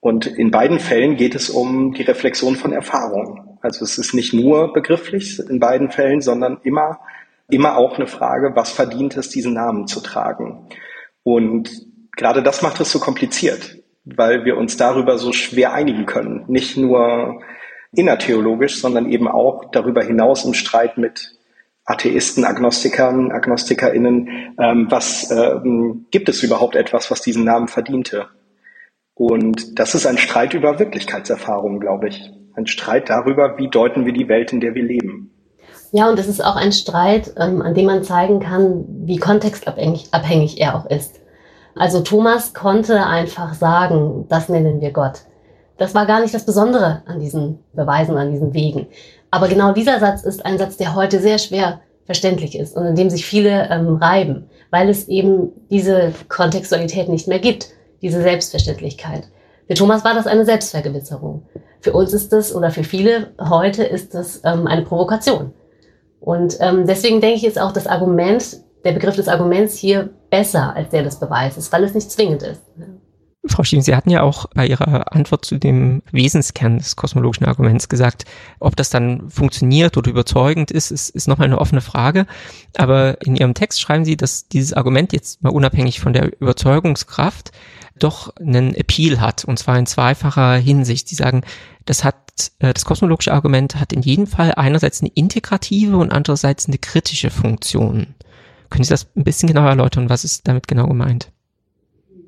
Und 0.00 0.26
in 0.26 0.52
beiden 0.52 0.78
Fällen 0.78 1.16
geht 1.16 1.34
es 1.34 1.50
um 1.50 1.92
die 1.92 2.04
Reflexion 2.04 2.54
von 2.54 2.72
Erfahrung. 2.72 3.58
Also 3.60 3.84
es 3.84 3.98
ist 3.98 4.14
nicht 4.14 4.32
nur 4.32 4.72
begrifflich 4.72 5.40
in 5.50 5.58
beiden 5.58 5.90
Fällen, 5.90 6.20
sondern 6.20 6.60
immer, 6.62 7.00
immer 7.50 7.76
auch 7.76 7.96
eine 7.96 8.06
Frage, 8.06 8.52
was 8.54 8.70
verdient 8.70 9.16
es, 9.16 9.28
diesen 9.28 9.52
Namen 9.52 9.88
zu 9.88 10.00
tragen. 10.00 10.68
Und 11.24 11.68
gerade 12.16 12.44
das 12.44 12.62
macht 12.62 12.80
es 12.80 12.92
so 12.92 13.00
kompliziert, 13.00 13.78
weil 14.04 14.44
wir 14.44 14.56
uns 14.56 14.76
darüber 14.76 15.18
so 15.18 15.32
schwer 15.32 15.72
einigen 15.72 16.06
können. 16.06 16.44
Nicht 16.46 16.76
nur 16.76 17.42
innertheologisch, 17.90 18.80
sondern 18.80 19.10
eben 19.10 19.26
auch 19.26 19.72
darüber 19.72 20.04
hinaus 20.04 20.44
im 20.44 20.54
Streit 20.54 20.98
mit 20.98 21.37
Atheisten, 21.88 22.44
Agnostikern, 22.44 23.32
AgnostikerInnen, 23.32 24.54
ähm, 24.58 24.86
was 24.90 25.30
ähm, 25.30 26.06
gibt 26.10 26.28
es 26.28 26.42
überhaupt 26.42 26.76
etwas, 26.76 27.10
was 27.10 27.22
diesen 27.22 27.44
Namen 27.44 27.66
verdiente? 27.66 28.26
Und 29.14 29.78
das 29.78 29.94
ist 29.94 30.06
ein 30.06 30.18
Streit 30.18 30.52
über 30.52 30.78
Wirklichkeitserfahrung, 30.78 31.80
glaube 31.80 32.08
ich. 32.08 32.30
Ein 32.54 32.66
Streit 32.66 33.08
darüber, 33.08 33.56
wie 33.56 33.70
deuten 33.70 34.04
wir 34.04 34.12
die 34.12 34.28
Welt, 34.28 34.52
in 34.52 34.60
der 34.60 34.74
wir 34.74 34.82
leben. 34.82 35.30
Ja, 35.90 36.10
und 36.10 36.18
es 36.18 36.28
ist 36.28 36.44
auch 36.44 36.56
ein 36.56 36.72
Streit, 36.72 37.32
ähm, 37.38 37.62
an 37.62 37.72
dem 37.72 37.86
man 37.86 38.04
zeigen 38.04 38.40
kann, 38.40 38.84
wie 39.06 39.16
kontextabhängig 39.16 40.08
abhängig 40.12 40.60
er 40.60 40.76
auch 40.76 40.90
ist. 40.90 41.20
Also 41.74 42.02
Thomas 42.02 42.52
konnte 42.52 43.06
einfach 43.06 43.54
sagen, 43.54 44.26
das 44.28 44.50
nennen 44.50 44.82
wir 44.82 44.92
Gott. 44.92 45.22
Das 45.78 45.94
war 45.94 46.04
gar 46.04 46.20
nicht 46.20 46.34
das 46.34 46.44
Besondere 46.44 47.02
an 47.06 47.20
diesen 47.20 47.60
Beweisen, 47.72 48.18
an 48.18 48.30
diesen 48.30 48.52
Wegen. 48.52 48.88
Aber 49.30 49.48
genau 49.48 49.72
dieser 49.72 50.00
Satz 50.00 50.22
ist 50.22 50.44
ein 50.44 50.58
Satz, 50.58 50.76
der 50.76 50.94
heute 50.94 51.20
sehr 51.20 51.38
schwer 51.38 51.80
verständlich 52.06 52.58
ist 52.58 52.76
und 52.76 52.86
in 52.86 52.94
dem 52.94 53.10
sich 53.10 53.26
viele 53.26 53.68
ähm, 53.70 53.96
reiben, 53.96 54.48
weil 54.70 54.88
es 54.88 55.08
eben 55.08 55.52
diese 55.70 56.14
Kontextualität 56.28 57.08
nicht 57.08 57.28
mehr 57.28 57.38
gibt, 57.38 57.68
diese 58.00 58.22
Selbstverständlichkeit. 58.22 59.28
Für 59.66 59.74
Thomas 59.74 60.04
war 60.04 60.14
das 60.14 60.26
eine 60.26 60.46
Selbstvergewisserung. 60.46 61.42
Für 61.80 61.92
uns 61.92 62.14
ist 62.14 62.32
das, 62.32 62.54
oder 62.54 62.70
für 62.70 62.84
viele 62.84 63.32
heute 63.38 63.84
ist 63.84 64.14
das 64.14 64.40
ähm, 64.44 64.66
eine 64.66 64.82
Provokation. 64.82 65.52
Und 66.20 66.56
ähm, 66.60 66.86
deswegen 66.86 67.20
denke 67.20 67.36
ich, 67.36 67.44
ist 67.44 67.60
auch 67.60 67.72
das 67.72 67.86
Argument, 67.86 68.62
der 68.84 68.92
Begriff 68.92 69.16
des 69.16 69.28
Arguments 69.28 69.76
hier 69.76 70.08
besser 70.30 70.74
als 70.74 70.88
der 70.88 71.02
des 71.02 71.16
Beweises, 71.16 71.70
weil 71.72 71.84
es 71.84 71.94
nicht 71.94 72.10
zwingend 72.10 72.42
ist 72.42 72.62
Frau 73.48 73.64
Schieben, 73.64 73.82
Sie 73.82 73.94
hatten 73.94 74.10
ja 74.10 74.22
auch 74.22 74.46
bei 74.54 74.66
Ihrer 74.66 75.12
Antwort 75.12 75.44
zu 75.44 75.58
dem 75.58 76.02
Wesenskern 76.10 76.78
des 76.78 76.96
kosmologischen 76.96 77.46
Arguments 77.46 77.88
gesagt, 77.88 78.24
ob 78.60 78.76
das 78.76 78.90
dann 78.90 79.30
funktioniert 79.30 79.96
oder 79.96 80.10
überzeugend 80.10 80.70
ist, 80.70 80.90
ist, 80.90 81.10
ist 81.10 81.28
nochmal 81.28 81.46
eine 81.46 81.58
offene 81.58 81.80
Frage. 81.80 82.26
Aber 82.76 83.20
in 83.22 83.36
Ihrem 83.36 83.54
Text 83.54 83.80
schreiben 83.80 84.04
Sie, 84.04 84.16
dass 84.16 84.48
dieses 84.48 84.72
Argument 84.72 85.12
jetzt 85.12 85.42
mal 85.42 85.50
unabhängig 85.50 86.00
von 86.00 86.12
der 86.12 86.40
Überzeugungskraft 86.40 87.52
doch 87.98 88.34
einen 88.36 88.74
Appeal 88.74 89.20
hat, 89.20 89.44
und 89.44 89.58
zwar 89.58 89.78
in 89.78 89.86
zweifacher 89.86 90.56
Hinsicht. 90.56 91.08
Sie 91.08 91.14
sagen, 91.14 91.42
das 91.84 92.04
hat, 92.04 92.52
äh, 92.60 92.72
das 92.72 92.84
kosmologische 92.84 93.32
Argument 93.32 93.76
hat 93.76 93.92
in 93.92 94.02
jedem 94.02 94.26
Fall 94.26 94.52
einerseits 94.54 95.00
eine 95.00 95.10
integrative 95.14 95.96
und 95.96 96.12
andererseits 96.12 96.66
eine 96.66 96.78
kritische 96.78 97.30
Funktion. 97.30 98.14
Können 98.70 98.84
Sie 98.84 98.90
das 98.90 99.06
ein 99.16 99.24
bisschen 99.24 99.48
genauer 99.48 99.70
erläutern? 99.70 100.10
Was 100.10 100.24
ist 100.24 100.46
damit 100.46 100.68
genau 100.68 100.86
gemeint? 100.86 101.32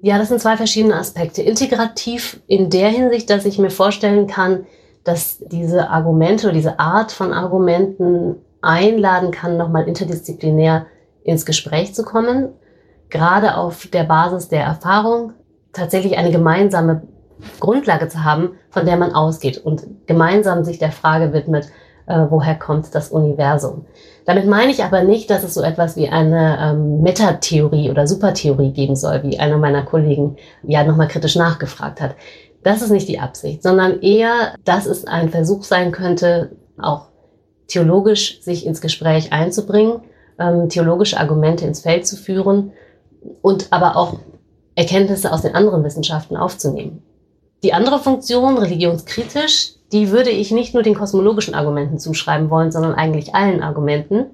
Ja, 0.02 0.18
das 0.18 0.28
sind 0.28 0.40
zwei 0.40 0.56
verschiedene 0.56 0.96
Aspekte. 0.96 1.42
Integrativ 1.42 2.40
in 2.46 2.70
der 2.70 2.88
Hinsicht, 2.88 3.28
dass 3.28 3.44
ich 3.44 3.58
mir 3.58 3.70
vorstellen 3.70 4.26
kann, 4.26 4.66
dass 5.04 5.38
diese 5.38 5.90
Argumente 5.90 6.46
oder 6.46 6.54
diese 6.54 6.78
Art 6.78 7.12
von 7.12 7.32
Argumenten 7.32 8.36
einladen 8.62 9.30
kann, 9.30 9.56
nochmal 9.56 9.88
interdisziplinär 9.88 10.86
ins 11.22 11.44
Gespräch 11.44 11.94
zu 11.94 12.02
kommen, 12.04 12.50
gerade 13.10 13.56
auf 13.56 13.86
der 13.86 14.04
Basis 14.04 14.48
der 14.48 14.62
Erfahrung 14.62 15.32
tatsächlich 15.72 16.16
eine 16.16 16.30
gemeinsame 16.30 17.02
Grundlage 17.58 18.08
zu 18.08 18.24
haben, 18.24 18.52
von 18.70 18.86
der 18.86 18.96
man 18.96 19.14
ausgeht 19.14 19.58
und 19.58 19.84
gemeinsam 20.06 20.64
sich 20.64 20.78
der 20.78 20.92
Frage 20.92 21.32
widmet, 21.32 21.68
äh, 22.11 22.27
woher 22.31 22.57
kommt 22.57 22.94
das 22.94 23.11
Universum. 23.11 23.87
Damit 24.27 24.46
meine 24.46 24.73
ich 24.73 24.83
aber 24.83 25.03
nicht, 25.03 25.31
dass 25.31 25.44
es 25.44 25.55
so 25.55 25.62
etwas 25.62 25.96
wie 25.96 26.09
eine 26.09 26.59
ähm, 26.61 27.03
Metatheorie 27.03 27.90
oder 27.90 28.07
Supertheorie 28.07 28.73
geben 28.73 28.96
soll, 28.96 29.23
wie 29.23 29.38
einer 29.38 29.59
meiner 29.59 29.83
Kollegen 29.83 30.37
ja 30.62 30.85
nochmal 30.85 31.09
kritisch 31.09 31.37
nachgefragt 31.37 32.01
hat. 32.01 32.16
Das 32.62 32.83
ist 32.83 32.90
nicht 32.90 33.09
die 33.09 33.20
Absicht, 33.20 33.62
sondern 33.62 34.01
eher, 34.01 34.55
dass 34.64 34.87
es 34.87 35.07
ein 35.07 35.31
Versuch 35.31 35.62
sein 35.62 35.92
könnte, 35.92 36.57
auch 36.79 37.07
theologisch 37.68 38.42
sich 38.42 38.66
ins 38.66 38.81
Gespräch 38.81 39.33
einzubringen, 39.33 40.01
ähm, 40.38 40.68
theologische 40.68 41.18
Argumente 41.18 41.64
ins 41.64 41.81
Feld 41.81 42.07
zu 42.07 42.16
führen 42.16 42.73
und 43.40 43.68
aber 43.70 43.96
auch 43.96 44.18
Erkenntnisse 44.75 45.33
aus 45.33 45.42
den 45.42 45.55
anderen 45.55 45.85
Wissenschaften 45.85 46.37
aufzunehmen. 46.37 47.03
Die 47.62 47.73
andere 47.73 47.99
Funktion, 47.99 48.59
religionskritisch, 48.59 49.75
die 49.92 50.11
würde 50.11 50.31
ich 50.31 50.50
nicht 50.53 50.74
nur 50.74 50.83
den 50.83 50.94
kosmologischen 50.94 51.55
Argumenten 51.55 51.98
zuschreiben 51.98 52.50
wollen, 52.50 52.70
sondern 52.70 52.94
eigentlich 52.94 53.35
allen 53.35 53.62
Argumenten. 53.62 54.26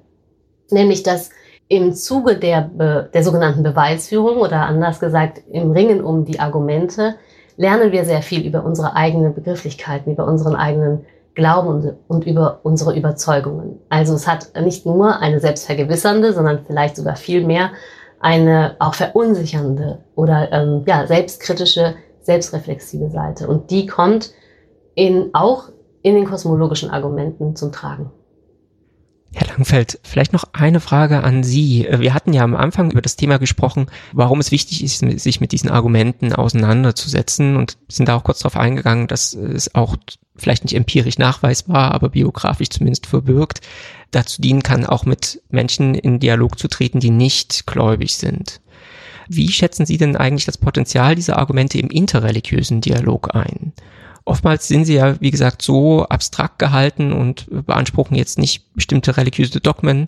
Nämlich, 0.69 1.03
dass 1.03 1.31
im 1.67 1.93
Zuge 1.93 2.37
der, 2.37 2.61
der 2.61 3.23
sogenannten 3.23 3.63
Beweisführung 3.63 4.37
oder 4.37 4.61
anders 4.61 4.99
gesagt 4.99 5.41
im 5.51 5.71
Ringen 5.71 6.01
um 6.01 6.25
die 6.25 6.39
Argumente 6.39 7.15
lernen 7.57 7.91
wir 7.91 8.05
sehr 8.05 8.21
viel 8.21 8.45
über 8.45 8.63
unsere 8.63 8.95
eigenen 8.95 9.33
Begrifflichkeiten, 9.33 10.13
über 10.13 10.25
unseren 10.25 10.55
eigenen 10.55 11.05
Glauben 11.33 11.67
und, 11.67 11.93
und 12.07 12.25
über 12.25 12.59
unsere 12.63 12.95
Überzeugungen. 12.95 13.79
Also 13.89 14.13
es 14.13 14.27
hat 14.27 14.49
nicht 14.61 14.85
nur 14.85 15.19
eine 15.19 15.39
selbstvergewissernde, 15.39 16.33
sondern 16.33 16.65
vielleicht 16.65 16.95
sogar 16.95 17.15
viel 17.15 17.45
mehr 17.45 17.71
eine 18.19 18.75
auch 18.79 18.95
verunsichernde 18.95 19.99
oder 20.15 20.51
ähm, 20.51 20.83
ja, 20.87 21.05
selbstkritische, 21.05 21.95
selbstreflexive 22.21 23.09
Seite. 23.09 23.47
Und 23.47 23.69
die 23.69 23.85
kommt 23.85 24.31
in, 24.97 25.29
auch 25.33 25.69
in 26.01 26.15
den 26.15 26.25
kosmologischen 26.25 26.89
Argumenten 26.89 27.55
zum 27.55 27.71
Tragen. 27.71 28.09
Herr 29.33 29.47
Langfeld, 29.47 29.99
vielleicht 30.03 30.33
noch 30.33 30.45
eine 30.53 30.79
Frage 30.79 31.23
an 31.23 31.43
Sie. 31.43 31.87
Wir 31.99 32.13
hatten 32.13 32.33
ja 32.33 32.43
am 32.43 32.55
Anfang 32.55 32.89
über 32.91 33.01
das 33.01 33.15
Thema 33.15 33.37
gesprochen, 33.37 33.87
warum 34.13 34.39
es 34.39 34.51
wichtig 34.51 34.83
ist, 34.83 34.99
sich 35.21 35.39
mit 35.39 35.51
diesen 35.51 35.69
Argumenten 35.69 36.33
auseinanderzusetzen 36.33 37.57
und 37.57 37.77
sind 37.87 38.09
da 38.09 38.15
auch 38.15 38.23
kurz 38.23 38.39
darauf 38.39 38.57
eingegangen, 38.57 39.07
dass 39.07 39.33
es 39.33 39.75
auch 39.75 39.97
vielleicht 40.35 40.63
nicht 40.63 40.75
empirisch 40.75 41.19
nachweisbar, 41.19 41.91
aber 41.91 42.09
biografisch 42.09 42.69
zumindest 42.69 43.05
verbirgt, 43.05 43.61
dazu 44.09 44.41
dienen 44.41 44.63
kann, 44.63 44.85
auch 44.85 45.05
mit 45.05 45.43
Menschen 45.49 45.93
in 45.93 46.19
Dialog 46.19 46.57
zu 46.57 46.69
treten, 46.69 46.99
die 46.99 47.11
nicht 47.11 47.67
gläubig 47.67 48.17
sind. 48.17 48.61
Wie 49.27 49.49
schätzen 49.49 49.85
Sie 49.85 49.97
denn 49.97 50.15
eigentlich 50.15 50.45
das 50.45 50.57
Potenzial 50.57 51.13
dieser 51.13 51.37
Argumente 51.37 51.77
im 51.77 51.89
interreligiösen 51.89 52.81
Dialog 52.81 53.35
ein? 53.35 53.73
Oftmals 54.27 54.67
sind 54.67 54.83
sie 54.83 54.95
ja, 54.95 55.15
wie 55.21 55.31
gesagt, 55.31 55.61
so 55.61 56.03
abstrakt 56.03 56.59
gehalten 56.59 57.13
und 57.13 57.47
beanspruchen 57.65 58.17
jetzt 58.17 58.37
nicht 58.37 58.73
bestimmte 58.73 59.15
religiöse 59.15 59.61
Dogmen 59.61 60.07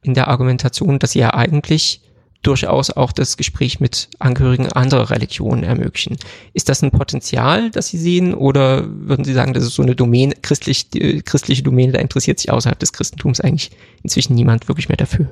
in 0.00 0.14
der 0.14 0.28
Argumentation, 0.28 0.98
dass 0.98 1.10
sie 1.12 1.18
ja 1.18 1.34
eigentlich 1.34 2.00
durchaus 2.40 2.90
auch 2.90 3.12
das 3.12 3.36
Gespräch 3.36 3.78
mit 3.78 4.08
Angehörigen 4.20 4.72
anderer 4.72 5.10
Religionen 5.10 5.64
ermöglichen. 5.64 6.16
Ist 6.54 6.70
das 6.70 6.82
ein 6.82 6.92
Potenzial, 6.92 7.70
das 7.70 7.88
Sie 7.88 7.98
sehen, 7.98 8.32
oder 8.32 8.86
würden 8.88 9.26
Sie 9.26 9.34
sagen, 9.34 9.52
das 9.52 9.64
ist 9.64 9.74
so 9.74 9.82
eine 9.82 9.94
Domäne, 9.94 10.34
christlich, 10.40 10.88
christliche 11.26 11.62
Domäne, 11.62 11.92
da 11.92 11.98
interessiert 11.98 12.38
sich 12.38 12.50
außerhalb 12.50 12.78
des 12.78 12.94
Christentums 12.94 13.40
eigentlich 13.40 13.70
inzwischen 14.02 14.34
niemand 14.34 14.68
wirklich 14.68 14.88
mehr 14.88 14.96
dafür? 14.96 15.30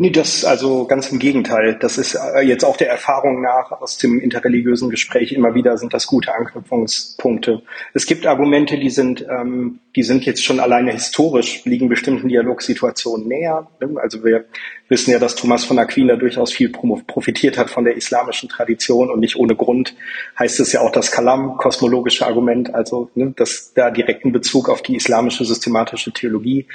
Nee, 0.00 0.10
das 0.10 0.44
also 0.44 0.86
ganz 0.86 1.10
im 1.10 1.18
Gegenteil. 1.18 1.74
Das 1.74 1.98
ist 1.98 2.14
äh, 2.14 2.42
jetzt 2.42 2.64
auch 2.64 2.76
der 2.76 2.88
Erfahrung 2.88 3.42
nach 3.42 3.72
aus 3.72 3.98
dem 3.98 4.20
interreligiösen 4.20 4.90
Gespräch 4.90 5.32
immer 5.32 5.56
wieder 5.56 5.76
sind 5.76 5.92
das 5.92 6.06
gute 6.06 6.32
Anknüpfungspunkte. 6.36 7.62
Es 7.94 8.06
gibt 8.06 8.24
Argumente, 8.24 8.78
die 8.78 8.90
sind, 8.90 9.26
ähm, 9.28 9.80
die 9.96 10.04
sind 10.04 10.24
jetzt 10.24 10.44
schon 10.44 10.60
alleine 10.60 10.92
historisch, 10.92 11.64
liegen 11.64 11.88
bestimmten 11.88 12.28
Dialogsituationen 12.28 13.26
näher. 13.26 13.66
Also 13.96 14.22
wir 14.22 14.44
wissen 14.88 15.10
ja, 15.10 15.18
dass 15.18 15.34
Thomas 15.34 15.64
von 15.64 15.78
Aquin 15.78 16.08
da 16.08 16.16
durchaus 16.16 16.52
viel 16.52 16.70
profitiert 16.70 17.58
hat 17.58 17.70
von 17.70 17.84
der 17.84 17.96
islamischen 17.96 18.48
Tradition 18.48 19.10
und 19.10 19.20
nicht 19.20 19.36
ohne 19.36 19.54
Grund 19.54 19.94
heißt 20.38 20.60
es 20.60 20.72
ja 20.72 20.80
auch 20.80 20.92
das 20.92 21.10
Kalam, 21.10 21.56
kosmologische 21.56 22.26
Argument, 22.26 22.74
also 22.74 23.10
ne, 23.14 23.32
das 23.36 23.72
da 23.74 23.90
direkten 23.90 24.32
Bezug 24.32 24.68
auf 24.68 24.82
die 24.82 24.96
islamische 24.96 25.44
systematische 25.44 26.12
Theologie 26.12 26.66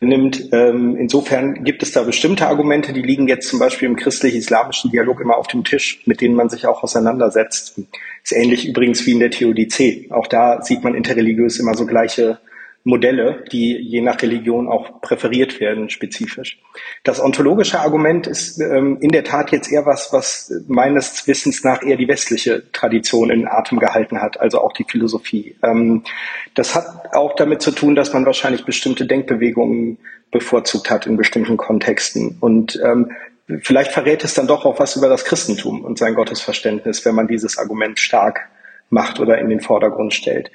nimmt. 0.00 0.48
Ähm, 0.52 0.96
insofern 0.96 1.64
gibt 1.64 1.82
es 1.82 1.92
da 1.92 2.02
bestimmte 2.02 2.46
Argumente, 2.46 2.92
die 2.92 3.02
liegen 3.02 3.28
jetzt 3.28 3.48
zum 3.48 3.58
Beispiel 3.58 3.88
im 3.88 3.96
christlich-islamischen 3.96 4.90
Dialog 4.90 5.20
immer 5.20 5.36
auf 5.36 5.46
dem 5.46 5.64
Tisch, 5.64 6.02
mit 6.06 6.20
denen 6.20 6.34
man 6.34 6.48
sich 6.48 6.66
auch 6.66 6.82
auseinandersetzt. 6.82 7.80
Ist 8.22 8.32
ähnlich 8.32 8.68
übrigens 8.68 9.06
wie 9.06 9.12
in 9.12 9.20
der 9.20 9.30
Theodizee. 9.30 10.08
Auch 10.10 10.26
da 10.26 10.62
sieht 10.62 10.82
man 10.84 10.94
interreligiös 10.94 11.58
immer 11.58 11.74
so 11.74 11.86
gleiche 11.86 12.38
Modelle, 12.82 13.44
die 13.52 13.76
je 13.76 14.00
nach 14.00 14.22
Religion 14.22 14.66
auch 14.66 15.02
präferiert 15.02 15.60
werden, 15.60 15.90
spezifisch. 15.90 16.58
Das 17.04 17.22
ontologische 17.22 17.80
Argument 17.80 18.26
ist 18.26 18.58
ähm, 18.58 18.98
in 19.02 19.10
der 19.10 19.22
Tat 19.22 19.52
jetzt 19.52 19.70
eher 19.70 19.84
was, 19.84 20.12
was 20.12 20.50
meines 20.66 21.26
Wissens 21.26 21.62
nach 21.62 21.82
eher 21.82 21.98
die 21.98 22.08
westliche 22.08 22.70
Tradition 22.72 23.30
in 23.30 23.46
Atem 23.46 23.78
gehalten 23.78 24.22
hat, 24.22 24.40
also 24.40 24.62
auch 24.62 24.72
die 24.72 24.86
Philosophie. 24.88 25.56
Ähm, 25.62 26.04
das 26.54 26.74
hat 26.74 27.14
auch 27.14 27.36
damit 27.36 27.60
zu 27.60 27.70
tun, 27.70 27.94
dass 27.94 28.14
man 28.14 28.24
wahrscheinlich 28.24 28.64
bestimmte 28.64 29.06
Denkbewegungen 29.06 29.98
bevorzugt 30.30 30.90
hat 30.90 31.06
in 31.06 31.18
bestimmten 31.18 31.58
Kontexten. 31.58 32.38
Und 32.40 32.80
ähm, 32.82 33.12
vielleicht 33.62 33.92
verrät 33.92 34.24
es 34.24 34.32
dann 34.32 34.46
doch 34.46 34.64
auch 34.64 34.78
was 34.78 34.96
über 34.96 35.10
das 35.10 35.26
Christentum 35.26 35.84
und 35.84 35.98
sein 35.98 36.14
Gottesverständnis, 36.14 37.04
wenn 37.04 37.14
man 37.14 37.28
dieses 37.28 37.58
Argument 37.58 37.98
stark 37.98 38.48
macht 38.90 39.20
oder 39.20 39.38
in 39.38 39.48
den 39.48 39.60
Vordergrund 39.60 40.14
stellt. 40.14 40.50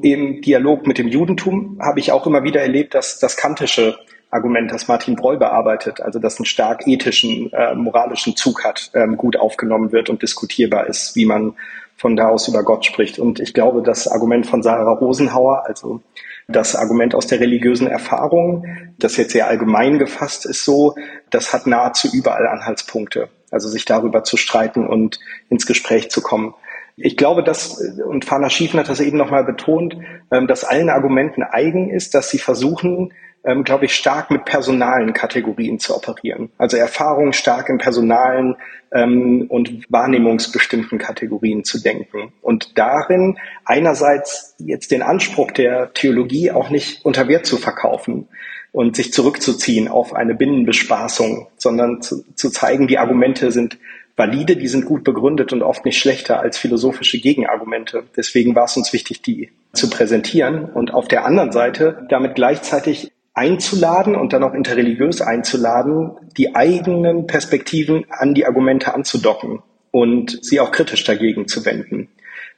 Im 0.00 0.40
Dialog 0.40 0.86
mit 0.86 0.98
dem 0.98 1.08
Judentum 1.08 1.78
habe 1.80 2.00
ich 2.00 2.12
auch 2.12 2.26
immer 2.26 2.44
wieder 2.44 2.62
erlebt, 2.62 2.94
dass 2.94 3.18
das 3.18 3.36
kantische 3.36 3.98
Argument, 4.30 4.72
das 4.72 4.88
Martin 4.88 5.16
Breu 5.16 5.36
bearbeitet, 5.36 6.00
also 6.00 6.18
das 6.18 6.38
einen 6.38 6.46
stark 6.46 6.86
ethischen, 6.86 7.52
äh, 7.52 7.74
moralischen 7.74 8.34
Zug 8.34 8.64
hat, 8.64 8.90
ähm, 8.94 9.18
gut 9.18 9.36
aufgenommen 9.36 9.92
wird 9.92 10.08
und 10.08 10.22
diskutierbar 10.22 10.86
ist, 10.86 11.14
wie 11.14 11.26
man 11.26 11.54
von 11.96 12.16
da 12.16 12.28
aus 12.28 12.48
über 12.48 12.62
Gott 12.62 12.86
spricht. 12.86 13.18
Und 13.18 13.38
ich 13.38 13.52
glaube, 13.52 13.82
das 13.82 14.08
Argument 14.08 14.46
von 14.46 14.62
Sarah 14.62 14.92
Rosenhauer, 14.92 15.64
also 15.66 16.00
das 16.48 16.74
Argument 16.74 17.14
aus 17.14 17.26
der 17.26 17.40
religiösen 17.40 17.86
Erfahrung, 17.86 18.64
das 18.98 19.18
jetzt 19.18 19.32
sehr 19.32 19.46
allgemein 19.46 19.98
gefasst 19.98 20.46
ist 20.46 20.64
so, 20.64 20.94
das 21.28 21.52
hat 21.52 21.66
nahezu 21.66 22.08
überall 22.12 22.48
Anhaltspunkte. 22.48 23.28
Also 23.50 23.68
sich 23.68 23.84
darüber 23.84 24.24
zu 24.24 24.38
streiten 24.38 24.86
und 24.86 25.20
ins 25.50 25.66
Gespräch 25.66 26.10
zu 26.10 26.22
kommen. 26.22 26.54
Ich 26.96 27.16
glaube, 27.16 27.42
dass, 27.42 27.80
und 28.06 28.24
Fana 28.24 28.50
Schiefen 28.50 28.78
hat 28.78 28.88
das 28.88 29.00
eben 29.00 29.16
nochmal 29.16 29.44
betont, 29.44 29.96
ähm, 30.30 30.46
dass 30.46 30.64
allen 30.64 30.90
Argumenten 30.90 31.42
eigen 31.42 31.90
ist, 31.90 32.14
dass 32.14 32.30
sie 32.30 32.38
versuchen, 32.38 33.12
ähm, 33.44 33.64
glaube 33.64 33.86
ich, 33.86 33.94
stark 33.94 34.30
mit 34.30 34.44
personalen 34.44 35.12
Kategorien 35.12 35.78
zu 35.78 35.96
operieren. 35.96 36.50
Also 36.58 36.76
Erfahrung 36.76 37.32
stark 37.32 37.68
in 37.68 37.78
personalen 37.78 38.56
ähm, 38.92 39.46
und 39.48 39.90
wahrnehmungsbestimmten 39.90 40.98
Kategorien 40.98 41.64
zu 41.64 41.82
denken. 41.82 42.32
Und 42.40 42.78
darin 42.78 43.38
einerseits 43.64 44.54
jetzt 44.58 44.92
den 44.92 45.02
Anspruch 45.02 45.50
der 45.50 45.92
Theologie 45.92 46.50
auch 46.50 46.70
nicht 46.70 47.04
unter 47.04 47.26
Wert 47.28 47.46
zu 47.46 47.56
verkaufen 47.56 48.28
und 48.70 48.96
sich 48.96 49.12
zurückzuziehen 49.12 49.88
auf 49.88 50.14
eine 50.14 50.34
Binnenbespaßung, 50.34 51.48
sondern 51.56 52.00
zu, 52.00 52.24
zu 52.34 52.50
zeigen, 52.50 52.86
die 52.86 52.98
Argumente 52.98 53.50
sind 53.50 53.78
valide, 54.16 54.56
die 54.56 54.68
sind 54.68 54.84
gut 54.84 55.04
begründet 55.04 55.52
und 55.52 55.62
oft 55.62 55.84
nicht 55.84 55.98
schlechter 55.98 56.40
als 56.40 56.58
philosophische 56.58 57.18
Gegenargumente. 57.18 58.04
Deswegen 58.16 58.54
war 58.54 58.64
es 58.64 58.76
uns 58.76 58.92
wichtig, 58.92 59.22
die 59.22 59.50
zu 59.72 59.88
präsentieren 59.88 60.64
und 60.64 60.92
auf 60.92 61.08
der 61.08 61.24
anderen 61.24 61.52
Seite 61.52 62.06
damit 62.08 62.34
gleichzeitig 62.34 63.12
einzuladen 63.34 64.14
und 64.14 64.32
dann 64.32 64.42
auch 64.42 64.52
interreligiös 64.52 65.22
einzuladen, 65.22 66.12
die 66.36 66.54
eigenen 66.54 67.26
Perspektiven 67.26 68.04
an 68.10 68.34
die 68.34 68.44
Argumente 68.44 68.94
anzudocken 68.94 69.62
und 69.90 70.44
sie 70.44 70.60
auch 70.60 70.70
kritisch 70.70 71.04
dagegen 71.04 71.48
zu 71.48 71.64
wenden. 71.64 72.08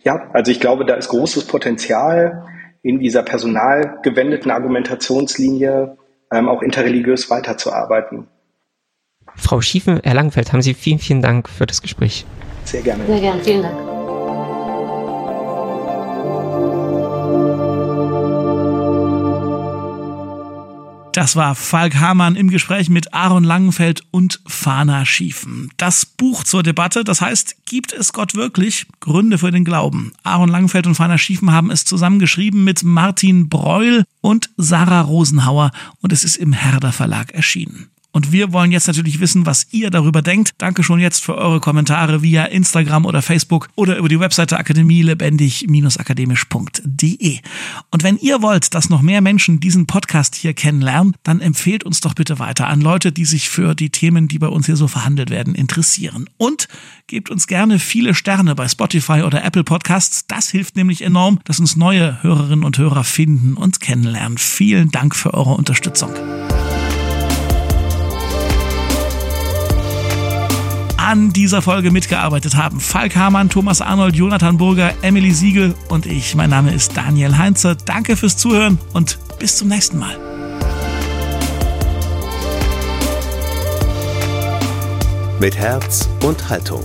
Ja, 0.03 0.31
also 0.33 0.51
ich 0.51 0.61
glaube, 0.61 0.85
da 0.85 0.95
ist 0.95 1.09
großes 1.09 1.47
Potenzial 1.47 2.47
in 2.83 2.99
dieser 2.99 3.23
personalgewendeten 3.23 4.51
Argumentationslinie 4.51 5.97
ähm, 6.33 6.49
auch 6.49 6.61
interreligiös 6.61 7.31
weiterzuarbeiten. 7.31 8.27
Frau 9.37 9.61
Schiefen, 9.61 10.01
Herr 10.03 10.15
Langenfeld, 10.15 10.53
haben 10.53 10.63
Sie 10.63 10.75
vielen, 10.75 10.99
vielen 10.99 11.23
Dank 11.23 11.49
für 11.49 11.67
das 11.67 11.83
Gespräch. 11.83 12.25
Sehr 12.65 12.83
gerne. 12.83 13.07
Sehr 13.07 13.21
gerne, 13.21 13.43
vielen 13.43 13.63
Dank. 13.63 13.95
Das 21.15 21.37
war 21.37 21.55
Falk 21.55 21.95
Hamann 21.95 22.35
im 22.35 22.51
Gespräch 22.51 22.91
mit 22.91 23.15
Aaron 23.15 23.45
Langenfeld 23.45 24.03
und 24.11 24.41
Fana 24.49 25.07
Schiefen. 25.07 25.71
Das 25.77 26.07
Buch 26.07 26.43
zur 26.43 26.65
Debatte, 26.65 27.05
das 27.05 27.21
heißt, 27.21 27.67
gibt 27.67 27.93
es 27.93 28.13
Gott 28.13 28.35
wirklich? 28.35 28.87
Gründe 28.99 29.39
für 29.39 29.53
den 29.53 29.65
Glauben. 29.65 30.13
Aaron 30.25 30.49
Langenfeld 30.49 30.89
und 30.89 30.97
Fana 30.97 31.17
Schiefen 31.17 31.53
haben 31.53 31.71
es 31.71 31.85
zusammengeschrieben 31.85 32.65
mit 32.65 32.83
Martin 32.83 33.49
Breul 33.49 34.03
und 34.23 34.51
Sarah 34.57 35.03
Rosenhauer 35.03 35.71
und 36.01 36.13
es 36.13 36.25
ist 36.25 36.37
im 36.37 36.53
Herder 36.53 36.91
Verlag 36.91 37.31
erschienen. 37.33 37.91
Und 38.15 38.31
wir 38.31 38.53
wollen 38.53 38.71
jetzt 38.71 38.87
natürlich 38.87 39.19
wissen, 39.19 39.45
was 39.45 39.67
ihr 39.73 39.91
darüber 39.91 40.23
denkt. 40.23 40.53
Danke 40.59 40.85
schon 40.85 41.01
jetzt 41.01 41.25
für 41.25 41.37
eure 41.37 41.59
Kommentare 41.59 42.23
via 42.23 42.45
Instagram 42.45 43.07
oder 43.07 43.23
Facebook 43.23 43.69
oder 43.75 43.97
über 43.97 44.09
die 44.09 44.21
Webseite 44.21 44.57
akademie 44.57 45.03
lebendig-akademisch.de. 45.03 47.41
Und 47.91 48.05
wenn 48.05 48.17
ihr 48.19 48.41
wollt, 48.41 48.73
dass 48.73 48.89
noch 48.89 49.03
mehr 49.03 49.21
Menschen 49.21 49.59
diesen 49.59 49.87
Podcast 49.87 50.37
hier 50.37 50.55
kennenlernen, 50.55 51.17
dann 51.25 51.41
empfehlt 51.41 51.83
uns 51.83 52.01
doch 52.01 52.15
bitte 52.15 52.39
weiter 52.39 52.69
an 52.69 52.81
Leute, 52.81 53.11
die 53.11 53.25
sich 53.25 53.51
für 53.51 53.75
die 53.75 53.91
Themen, 53.91 54.29
die 54.29 54.39
bei 54.39 54.47
uns 54.47 54.67
hier 54.67 54.77
so 54.77 54.87
verhandelt 54.87 55.31
werden, 55.31 55.57
interessieren. 55.57 56.31
Und 56.37 56.69
gebt 57.09 57.31
uns 57.31 57.49
gerne 57.49 57.81
viele 57.81 58.15
Sterne 58.15 58.55
bei 58.55 58.69
Spotify 58.69 59.23
oder 59.23 59.43
Apple 59.43 59.65
Podcasts. 59.65 60.29
Das 60.29 60.51
hilft 60.51 60.77
nämlich 60.77 61.03
enorm, 61.03 61.41
dass 61.43 61.59
uns 61.59 61.75
neue 61.75 62.23
Hörerinnen 62.23 62.65
und 62.65 62.79
Hörer 62.79 63.03
finden 63.03 63.55
und 63.55 63.81
kennenlernen. 63.81 64.39
Vielen 64.39 64.93
Dank 64.93 65.17
für 65.17 65.35
eure 65.35 65.55
Unterstützung. 65.55 66.11
An 71.05 71.33
dieser 71.35 71.61
Folge 71.61 71.91
mitgearbeitet 71.91 72.57
haben. 72.57 72.81
Falk 72.81 73.15
Hamann, 73.15 73.51
Thomas 73.51 73.83
Arnold, 73.83 74.17
Jonathan 74.17 74.57
Burger, 74.57 74.95
Emily 75.03 75.33
Siegel 75.33 75.75
und 75.89 76.07
ich. 76.07 76.35
Mein 76.35 76.51
Name 76.51 76.73
ist 76.73 76.97
Daniel 76.97 77.37
Heinze. 77.37 77.77
Danke 77.85 78.17
fürs 78.17 78.39
Zuhören 78.39 78.79
und 78.95 79.19
bis 79.39 79.57
zum 79.57 79.69
nächsten 79.69 79.99
Mal. 79.99 80.17
Mit 85.41 85.57
Herz 85.59 86.09
und 86.25 86.49
Haltung. 86.49 86.83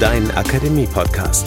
Dein 0.00 0.30
Akademie-Podcast. 0.30 1.46